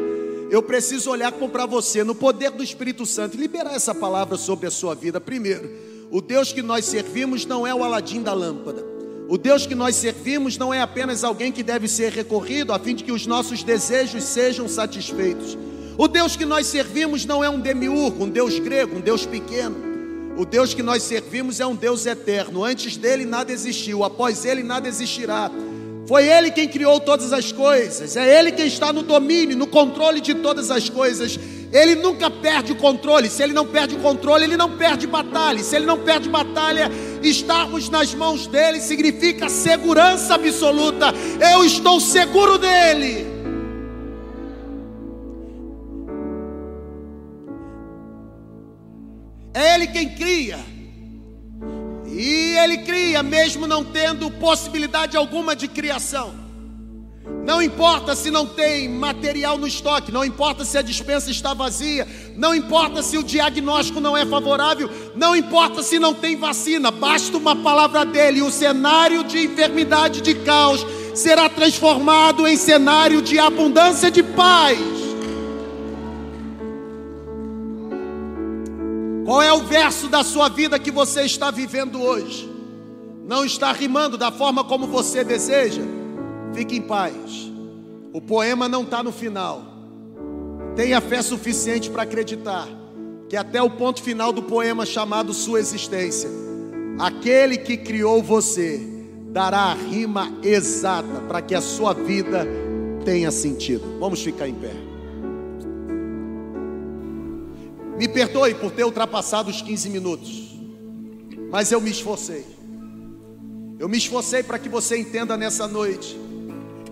eu 0.50 0.64
preciso 0.64 1.12
olhar 1.12 1.32
para 1.32 1.66
você 1.68 2.04
no 2.04 2.16
poder 2.16 2.50
do 2.50 2.64
Espírito 2.64 3.06
Santo 3.06 3.38
liberar 3.38 3.76
essa 3.76 3.94
palavra 3.94 4.36
sobre 4.36 4.66
a 4.66 4.72
sua 4.72 4.96
vida. 4.96 5.22
Primeiro, 5.22 5.70
o 6.10 6.22
Deus 6.22 6.54
que 6.54 6.62
nós 6.62 6.86
servimos 6.86 7.46
não 7.46 7.68
é 7.68 7.74
o 7.74 7.84
Aladim 7.84 8.22
da 8.22 8.34
lâmpada. 8.34 8.86
O 9.28 9.38
Deus 9.38 9.66
que 9.66 9.76
nós 9.76 9.96
servimos 9.96 10.58
não 10.58 10.74
é 10.74 10.80
apenas 10.80 11.24
alguém 11.24 11.52
que 11.52 11.62
deve 11.62 11.88
ser 11.88 12.14
recorrido 12.14 12.72
a 12.72 12.80
fim 12.80 12.96
de 12.96 13.04
que 13.04 13.12
os 13.12 13.28
nossos 13.28 13.62
desejos 13.62 14.24
sejam 14.24 14.70
satisfeitos. 14.70 15.58
O 15.98 16.08
Deus 16.08 16.36
que 16.36 16.46
nós 16.46 16.68
servimos 16.68 17.26
não 17.26 17.44
é 17.44 17.50
um 17.50 17.60
demiurgo, 17.60 18.24
um 18.24 18.30
Deus 18.30 18.58
grego, 18.58 18.98
um 18.98 19.02
Deus 19.02 19.26
pequeno. 19.26 19.76
O 20.38 20.46
Deus 20.46 20.74
que 20.74 20.84
nós 20.84 21.04
servimos 21.04 21.60
é 21.60 21.66
um 21.66 21.76
Deus 21.76 22.06
eterno. 22.06 22.64
Antes 22.64 22.96
dele 22.96 23.26
nada 23.26 23.52
existiu, 23.52 24.04
após 24.04 24.46
ele 24.46 24.64
nada 24.64 24.88
existirá. 24.88 25.52
Foi 26.08 26.26
Ele 26.26 26.50
quem 26.52 26.70
criou 26.70 27.02
todas 27.02 27.34
as 27.34 27.52
coisas, 27.52 28.16
é 28.16 28.40
Ele 28.40 28.54
quem 28.54 28.66
está 28.66 28.94
no 28.94 29.04
domínio, 29.04 29.58
no 29.58 29.68
controle 29.68 30.22
de 30.22 30.34
todas 30.36 30.72
as 30.72 30.90
coisas. 30.90 31.38
Ele 31.72 31.96
nunca 31.96 32.30
perde 32.30 32.72
o 32.72 32.76
controle. 32.76 33.30
Se 33.30 33.44
ele 33.44 33.54
não 33.54 33.66
perde 33.66 33.96
o 33.96 34.00
controle, 34.00 34.46
ele 34.46 34.58
não 34.58 34.78
perde 34.78 35.06
batalha. 35.06 35.62
Se 35.64 35.76
ele 35.76 35.86
não 35.86 36.00
perde 36.00 36.30
batalha, 36.30 36.90
estarmos 37.22 37.90
nas 37.90 38.14
mãos 38.14 38.48
dele 38.48 38.80
significa 38.80 39.50
segurança 39.50 40.36
absoluta. 40.36 41.14
Eu 41.54 41.66
estou 41.66 42.00
seguro 42.00 42.58
dele. 42.58 43.28
É 49.54 49.76
ele 49.76 49.88
quem 49.88 50.10
cria. 50.16 50.60
E 52.06 52.56
ele 52.58 52.80
cria, 52.80 53.22
mesmo 53.22 53.68
não 53.68 53.84
tendo 53.84 54.32
possibilidade 54.32 55.18
alguma 55.18 55.56
de 55.56 55.68
criação. 55.68 56.47
Não 57.48 57.62
importa 57.62 58.14
se 58.14 58.30
não 58.30 58.46
tem 58.46 58.90
material 58.90 59.58
no 59.58 59.66
estoque, 59.66 60.12
não 60.12 60.26
importa 60.26 60.66
se 60.66 60.78
a 60.78 60.82
dispensa 60.82 61.32
está 61.32 61.54
vazia, 61.54 62.06
não 62.36 62.54
importa 62.54 63.02
se 63.02 63.18
o 63.18 63.24
diagnóstico 63.24 64.02
não 64.02 64.18
é 64.18 64.26
favorável, 64.26 64.90
não 65.16 65.34
importa 65.34 65.82
se 65.82 65.98
não 65.98 66.14
tem 66.14 66.36
vacina, 66.36 66.92
basta 66.92 67.38
uma 67.38 67.56
palavra 67.56 68.04
dele 68.04 68.40
e 68.40 68.42
o 68.42 68.52
cenário 68.52 69.24
de 69.24 69.46
enfermidade, 69.46 70.20
de 70.20 70.36
caos, 70.36 70.86
será 71.16 71.48
transformado 71.48 72.46
em 72.46 72.58
cenário 72.58 73.22
de 73.22 73.40
abundância 73.40 74.12
de 74.12 74.22
paz. 74.22 74.78
Qual 79.26 79.42
é 79.42 79.54
o 79.54 79.64
verso 79.64 80.10
da 80.10 80.22
sua 80.22 80.50
vida 80.50 80.78
que 80.78 80.92
você 80.92 81.22
está 81.22 81.50
vivendo 81.50 82.02
hoje? 82.02 82.50
Não 83.26 83.46
está 83.46 83.72
rimando 83.72 84.18
da 84.18 84.32
forma 84.32 84.66
como 84.66 84.86
você 84.86 85.24
deseja? 85.24 85.97
Fique 86.54 86.78
em 86.78 86.82
paz. 86.82 87.52
O 88.14 88.22
poema 88.22 88.68
não 88.68 88.84
está 88.84 89.04
no 89.04 89.12
final. 89.12 89.62
Tenha 90.76 91.02
fé 91.02 91.22
suficiente 91.22 91.90
para 91.90 92.04
acreditar 92.04 92.68
que 93.30 93.36
até 93.36 93.62
o 93.62 93.70
ponto 93.70 94.02
final 94.02 94.32
do 94.32 94.44
poema 94.44 94.86
chamado 94.86 95.34
Sua 95.34 95.60
Existência, 95.60 96.30
aquele 97.00 97.58
que 97.58 97.76
criou 97.76 98.24
você 98.24 98.80
dará 99.30 99.66
a 99.66 99.74
rima 99.74 100.32
exata 100.42 101.22
para 101.28 101.42
que 101.42 101.54
a 101.54 101.62
sua 101.62 101.94
vida 101.94 102.48
tenha 103.04 103.30
sentido. 103.32 104.00
Vamos 104.00 104.22
ficar 104.22 104.48
em 104.48 104.56
pé. 104.56 104.72
Me 107.98 108.08
perdoe 108.08 108.54
por 108.56 108.72
ter 108.72 108.84
ultrapassado 108.84 109.50
os 109.50 109.62
15 109.62 109.90
minutos, 109.90 110.58
mas 111.52 111.72
eu 111.72 111.82
me 111.82 111.90
esforcei. 111.90 112.46
Eu 113.80 113.90
me 113.90 113.98
esforcei 113.98 114.42
para 114.42 114.58
que 114.58 114.70
você 114.70 114.98
entenda 114.98 115.36
nessa 115.36 115.68
noite 115.68 116.18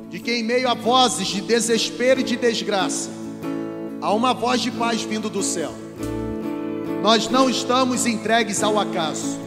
de 0.10 0.20
que 0.20 0.32
em 0.32 0.44
meio 0.44 0.70
a 0.70 0.74
vozes 0.74 1.28
de 1.28 1.42
desespero 1.42 2.20
e 2.20 2.24
de 2.24 2.36
desgraça, 2.36 3.10
há 4.02 4.14
uma 4.14 4.34
voz 4.34 4.62
de 4.62 4.72
paz 4.72 5.02
vindo 5.02 5.30
do 5.30 5.42
céu. 5.42 5.74
Nós 7.02 7.30
não 7.30 7.50
estamos 7.50 8.06
entregues 8.06 8.64
ao 8.64 8.80
acaso. 8.80 9.40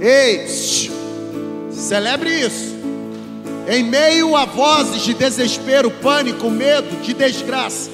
Ei, 0.00 0.46
celebre 1.70 2.40
isso. 2.40 2.78
Em 3.68 3.82
meio 3.82 4.34
a 4.34 4.44
vozes 4.44 5.02
de 5.02 5.14
desespero, 5.14 5.90
pânico, 5.90 6.50
medo, 6.50 7.00
de 7.02 7.12
desgraça, 7.12 7.90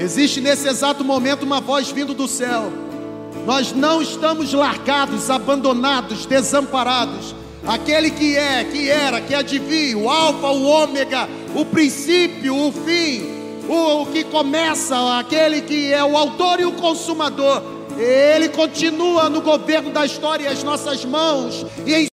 existe 0.00 0.40
nesse 0.40 0.68
exato 0.68 1.04
momento 1.04 1.42
uma 1.42 1.60
voz 1.60 1.90
vindo 1.90 2.14
do 2.14 2.26
céu. 2.26 2.72
Nós 3.46 3.72
não 3.72 4.02
estamos 4.02 4.52
largados, 4.52 5.30
abandonados, 5.30 6.26
desamparados 6.26 7.34
aquele 7.66 8.10
que 8.10 8.36
é, 8.36 8.64
que 8.64 8.90
era, 8.90 9.20
que 9.20 9.34
adivinha, 9.34 9.96
o 9.98 10.08
Alfa, 10.08 10.48
o 10.48 10.64
Ômega, 10.64 11.28
o 11.54 11.64
princípio, 11.64 12.56
o 12.56 12.72
fim, 12.72 13.22
o, 13.68 14.02
o 14.02 14.06
que 14.06 14.24
começa, 14.24 15.18
aquele 15.18 15.62
que 15.62 15.92
é 15.92 16.02
o 16.04 16.16
autor 16.16 16.60
e 16.60 16.64
o 16.64 16.72
consumador. 16.72 17.62
Ele 17.98 18.48
continua 18.48 19.28
no 19.28 19.42
governo 19.42 19.90
da 19.90 20.06
história, 20.06 20.50
as 20.50 20.62
nossas 20.62 21.04
mãos 21.04 21.66
e 21.86 21.94
em 21.94 22.10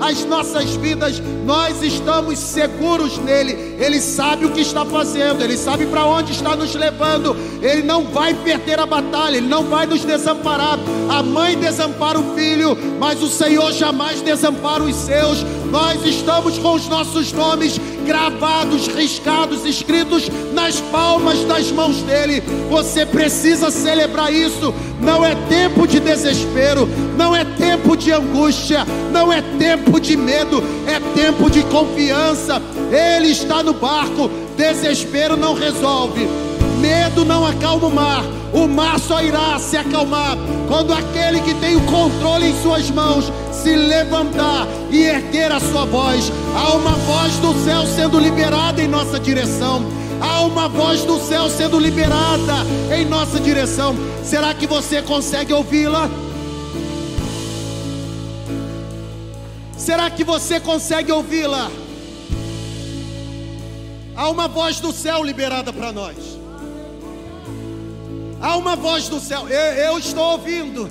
as 0.00 0.24
nossas 0.24 0.76
vidas, 0.76 1.18
nós 1.46 1.82
estamos 1.82 2.38
seguros 2.38 3.16
nele. 3.18 3.73
Ele 3.78 4.00
sabe 4.00 4.44
o 4.46 4.50
que 4.50 4.60
está 4.60 4.84
fazendo, 4.84 5.42
ele 5.42 5.56
sabe 5.56 5.86
para 5.86 6.06
onde 6.06 6.32
está 6.32 6.54
nos 6.54 6.74
levando. 6.74 7.36
Ele 7.60 7.82
não 7.82 8.04
vai 8.04 8.34
perder 8.34 8.78
a 8.78 8.86
batalha, 8.86 9.36
ele 9.36 9.48
não 9.48 9.64
vai 9.64 9.86
nos 9.86 10.04
desamparar. 10.04 10.78
A 11.08 11.22
mãe 11.22 11.56
desampara 11.56 12.18
o 12.18 12.34
filho, 12.34 12.76
mas 12.98 13.22
o 13.22 13.28
Senhor 13.28 13.72
jamais 13.72 14.20
desampara 14.20 14.82
os 14.82 14.94
seus. 14.94 15.44
Nós 15.70 16.04
estamos 16.04 16.58
com 16.58 16.74
os 16.74 16.88
nossos 16.88 17.32
nomes 17.32 17.80
gravados, 18.06 18.86
riscados, 18.86 19.64
escritos 19.64 20.30
nas 20.52 20.80
palmas 20.80 21.42
das 21.44 21.70
mãos 21.72 22.02
dele. 22.02 22.42
Você 22.70 23.04
precisa 23.04 23.70
celebrar 23.70 24.32
isso. 24.32 24.72
Não 25.00 25.24
é 25.24 25.34
tempo 25.48 25.86
de 25.86 26.00
desespero, 26.00 26.88
não 27.16 27.34
é 27.34 27.44
tempo 27.44 27.96
de 27.96 28.12
angústia, 28.12 28.86
não 29.12 29.32
é 29.32 29.42
tempo 29.58 30.00
de 30.00 30.16
medo, 30.16 30.62
é 30.86 31.00
tempo 31.14 31.50
de 31.50 31.62
confiança. 31.64 32.62
Ele 32.94 33.28
está 33.28 33.62
no 33.62 33.72
barco. 33.72 34.30
Desespero 34.56 35.36
não 35.36 35.54
resolve, 35.54 36.28
medo 36.80 37.24
não 37.24 37.44
acalma 37.44 37.88
o 37.88 37.90
mar. 37.90 38.24
O 38.52 38.68
mar 38.68 39.00
só 39.00 39.20
irá 39.20 39.58
se 39.58 39.76
acalmar 39.76 40.36
quando 40.68 40.92
aquele 40.92 41.40
que 41.40 41.54
tem 41.54 41.74
o 41.74 41.80
controle 41.86 42.50
em 42.50 42.62
suas 42.62 42.88
mãos 42.88 43.32
se 43.50 43.74
levantar 43.74 44.68
e 44.92 45.02
erguer 45.02 45.50
a 45.50 45.58
sua 45.58 45.84
voz. 45.84 46.30
Há 46.54 46.74
uma 46.74 46.92
voz 46.92 47.34
do 47.38 47.52
céu 47.64 47.84
sendo 47.84 48.20
liberada 48.20 48.80
em 48.80 48.86
nossa 48.86 49.18
direção. 49.18 49.82
Há 50.20 50.42
uma 50.42 50.68
voz 50.68 51.02
do 51.02 51.18
céu 51.18 51.50
sendo 51.50 51.80
liberada 51.80 52.64
em 52.96 53.04
nossa 53.04 53.40
direção. 53.40 53.96
Será 54.22 54.54
que 54.54 54.68
você 54.68 55.02
consegue 55.02 55.52
ouvi-la? 55.52 56.08
Será 59.76 60.08
que 60.08 60.22
você 60.22 60.60
consegue 60.60 61.10
ouvi-la? 61.10 61.70
Há 64.16 64.28
uma 64.28 64.46
voz 64.46 64.78
do 64.78 64.92
céu 64.92 65.22
liberada 65.24 65.72
para 65.72 65.92
nós. 65.92 66.16
Há 68.40 68.56
uma 68.56 68.76
voz 68.76 69.08
do 69.08 69.18
céu, 69.18 69.48
eu, 69.48 69.74
eu 69.74 69.98
estou 69.98 70.32
ouvindo. 70.32 70.88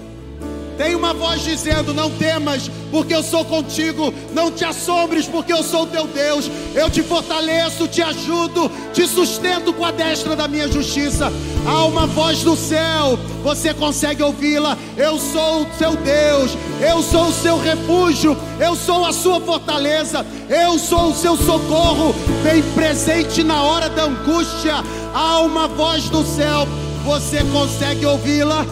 Tem 0.78 0.96
uma 0.96 1.14
voz 1.14 1.44
dizendo: 1.44 1.94
Não 1.94 2.10
temas, 2.10 2.70
porque 2.92 3.14
eu 3.14 3.24
sou 3.24 3.46
contigo. 3.46 4.14
Não 4.34 4.52
te 4.52 4.66
assombres, 4.66 5.28
porque 5.28 5.54
eu 5.54 5.64
sou 5.64 5.86
teu 5.86 6.08
Deus. 6.08 6.50
Eu 6.74 6.90
te 6.90 7.04
fortaleço, 7.04 7.88
te 7.88 8.02
ajudo, 8.02 8.72
te 8.92 9.06
sustento 9.08 9.72
com 9.72 9.86
a 9.86 9.92
destra 9.92 10.36
da 10.36 10.48
minha 10.48 10.68
justiça. 10.68 11.32
Há 11.66 11.86
uma 11.86 12.08
voz 12.08 12.42
do 12.44 12.56
céu, 12.56 13.18
você 13.44 13.74
consegue 13.74 14.24
ouvi-la? 14.24 14.78
Eu 14.98 15.20
sou 15.20 15.62
o 15.62 15.74
seu 15.78 15.96
Deus, 15.96 16.58
eu 16.82 17.02
sou 17.04 17.28
o 17.28 17.34
seu 17.34 17.60
refúgio, 17.60 18.36
eu 18.60 18.76
sou 18.76 19.06
a 19.06 19.14
sua 19.14 19.40
fortaleza, 19.40 20.26
eu 20.50 20.78
sou 20.80 21.12
o 21.12 21.16
seu 21.16 21.38
socorro. 21.38 22.13
Bem 22.44 22.62
presente 22.74 23.44
na 23.44 23.64
hora 23.64 23.90
da 23.90 24.04
angústia. 24.04 24.76
Há 25.14 25.40
uma 25.40 25.68
voz 25.68 26.10
do 26.10 26.24
céu 26.24 26.68
você 27.04 27.44
consegue 27.52 28.06
ouvi-la? 28.06 28.66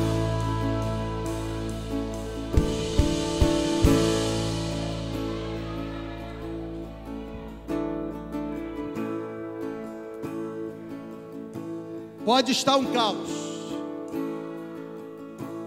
Pode 12.23 12.53
estar 12.53 12.77
um 12.77 12.85
caos, 12.85 13.29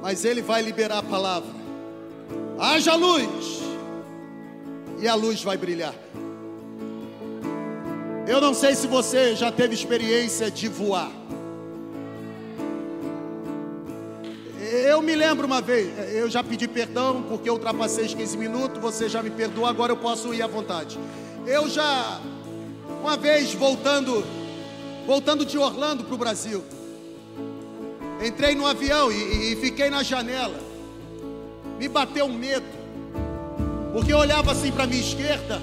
mas 0.01 0.25
Ele 0.25 0.41
vai 0.41 0.63
liberar 0.63 0.99
a 0.99 1.03
palavra. 1.03 1.51
Haja 2.59 2.95
luz, 2.95 3.61
e 4.99 5.07
a 5.07 5.15
luz 5.15 5.43
vai 5.43 5.59
brilhar. 5.59 5.95
Eu 8.27 8.41
não 8.41 8.55
sei 8.55 8.75
se 8.75 8.87
você 8.87 9.37
já 9.37 9.53
teve 9.53 9.75
experiência 9.75 10.51
de 10.51 10.67
voar. 10.67 11.11
Eu 14.87 15.03
me 15.03 15.15
lembro 15.15 15.47
uma 15.47 15.61
vez, 15.61 15.93
eu 16.15 16.31
já 16.31 16.43
pedi 16.43 16.67
perdão 16.67 17.23
porque 17.29 17.51
eu 17.51 17.55
ultrapassei 17.55 18.07
os 18.07 18.15
15 18.15 18.39
minutos, 18.39 18.81
você 18.81 19.11
já 19.11 19.23
me 19.23 19.29
perdoou, 19.29 19.67
agora 19.67 19.93
eu 19.93 19.97
posso 19.97 20.33
ir 20.33 20.41
à 20.41 20.47
vontade. 20.47 20.99
Eu 21.47 21.69
já, 21.69 22.19
uma 23.03 23.15
vez 23.17 23.53
voltando, 23.53 24.25
voltando 25.07 25.45
de 25.45 25.59
Orlando 25.59 26.03
para 26.05 26.15
o 26.15 26.19
Brasil, 26.19 26.65
entrei 28.25 28.55
no 28.55 28.67
avião 28.67 29.13
e, 29.13 29.53
e 29.53 29.57
fiquei 29.57 29.91
na 29.91 30.03
janela. 30.03 30.59
Me 31.79 31.89
bateu 31.89 32.25
um 32.25 32.33
medo, 32.33 32.65
porque 33.93 34.15
eu 34.15 34.19
olhava 34.19 34.53
assim 34.53 34.73
para 34.73 34.87
minha 34.87 35.03
esquerda, 35.03 35.61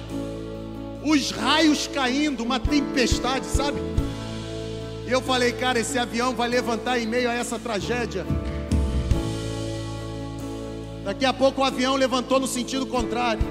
os 1.04 1.30
raios 1.30 1.86
caindo, 1.86 2.42
uma 2.42 2.60
tempestade, 2.60 3.46
sabe? 3.46 3.80
E 5.06 5.10
eu 5.10 5.20
falei, 5.20 5.52
cara, 5.52 5.78
esse 5.78 5.98
avião 5.98 6.34
vai 6.34 6.48
levantar 6.48 6.98
em 6.98 7.06
meio 7.06 7.28
a 7.28 7.34
essa 7.34 7.58
tragédia. 7.58 8.24
Daqui 11.04 11.24
a 11.24 11.32
pouco 11.32 11.60
o 11.60 11.64
avião 11.64 11.96
levantou 11.96 12.38
no 12.38 12.46
sentido 12.46 12.86
contrário. 12.86 13.42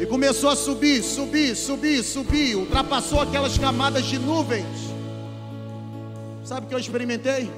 E 0.00 0.06
começou 0.06 0.48
a 0.48 0.56
subir, 0.56 1.02
subir, 1.02 1.54
subir, 1.54 2.02
subir. 2.02 2.56
Ultrapassou 2.56 3.20
aquelas 3.20 3.58
camadas 3.58 4.06
de 4.06 4.18
nuvens. 4.18 4.90
Sabe 6.42 6.64
o 6.64 6.68
que 6.70 6.74
eu 6.74 6.78
experimentei? 6.78 7.50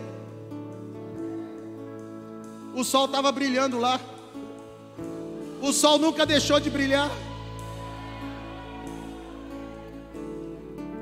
O 2.74 2.82
sol 2.82 3.04
estava 3.04 3.30
brilhando 3.30 3.78
lá. 3.78 4.00
O 5.60 5.72
sol 5.72 5.98
nunca 5.98 6.26
deixou 6.26 6.58
de 6.58 6.68
brilhar. 6.68 7.10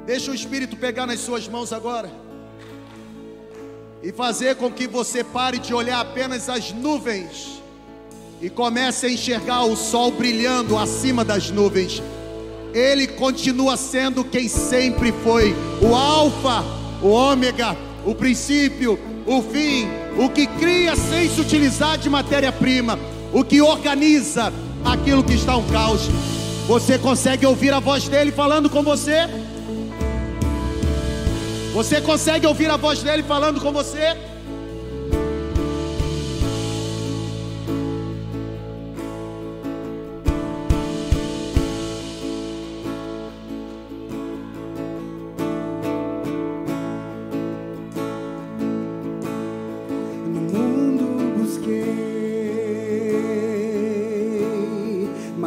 Deixa 0.07 0.31
o 0.31 0.35
Espírito 0.35 0.77
pegar 0.77 1.07
nas 1.07 1.21
suas 1.21 1.47
mãos 1.49 1.73
agora 1.73 2.11
e 4.03 4.13
fazer 4.13 4.57
com 4.57 4.71
que 4.71 4.87
você 4.87 5.23
pare 5.23 5.59
de 5.59 5.75
olhar 5.75 6.01
apenas 6.01 6.49
as 6.49 6.73
nuvens 6.73 7.61
e 8.41 8.49
comece 8.49 9.07
a 9.07 9.11
enxergar 9.11 9.65
o 9.65 9.77
sol 9.77 10.11
brilhando 10.11 10.79
acima 10.79 11.25
das 11.25 11.51
nuvens. 11.51 12.03
Ele 12.73 13.07
continua 13.07 13.77
sendo 13.77 14.25
quem 14.25 14.49
sempre 14.49 15.13
foi, 15.13 15.55
o 15.83 15.95
Alfa, 15.95 16.65
o 17.03 17.09
Ômega, 17.09 17.77
o 18.07 18.15
princípio, 18.15 18.99
o 19.27 19.43
fim, 19.43 19.87
o 20.19 20.31
que 20.31 20.47
cria 20.47 20.97
sem 20.97 21.29
se 21.29 21.41
utilizar 21.41 21.99
de 21.99 22.09
matéria-prima, 22.09 22.99
o 23.33 23.45
que 23.45 23.61
organiza 23.61 24.53
aquilo 24.85 25.23
que 25.23 25.35
está 25.35 25.57
um 25.57 25.69
caos. 25.69 26.09
Você 26.67 26.99
consegue 26.99 27.45
ouvir 27.45 27.73
a 27.73 27.81
voz 27.81 28.09
dele 28.09 28.33
falando 28.33 28.71
com 28.71 28.83
você? 28.83 29.29
Você 31.72 32.00
consegue 32.00 32.46
ouvir 32.46 32.68
a 32.68 32.76
voz 32.76 33.00
dele 33.00 33.22
falando 33.22 33.61
com 33.61 33.72
você? 33.72 34.16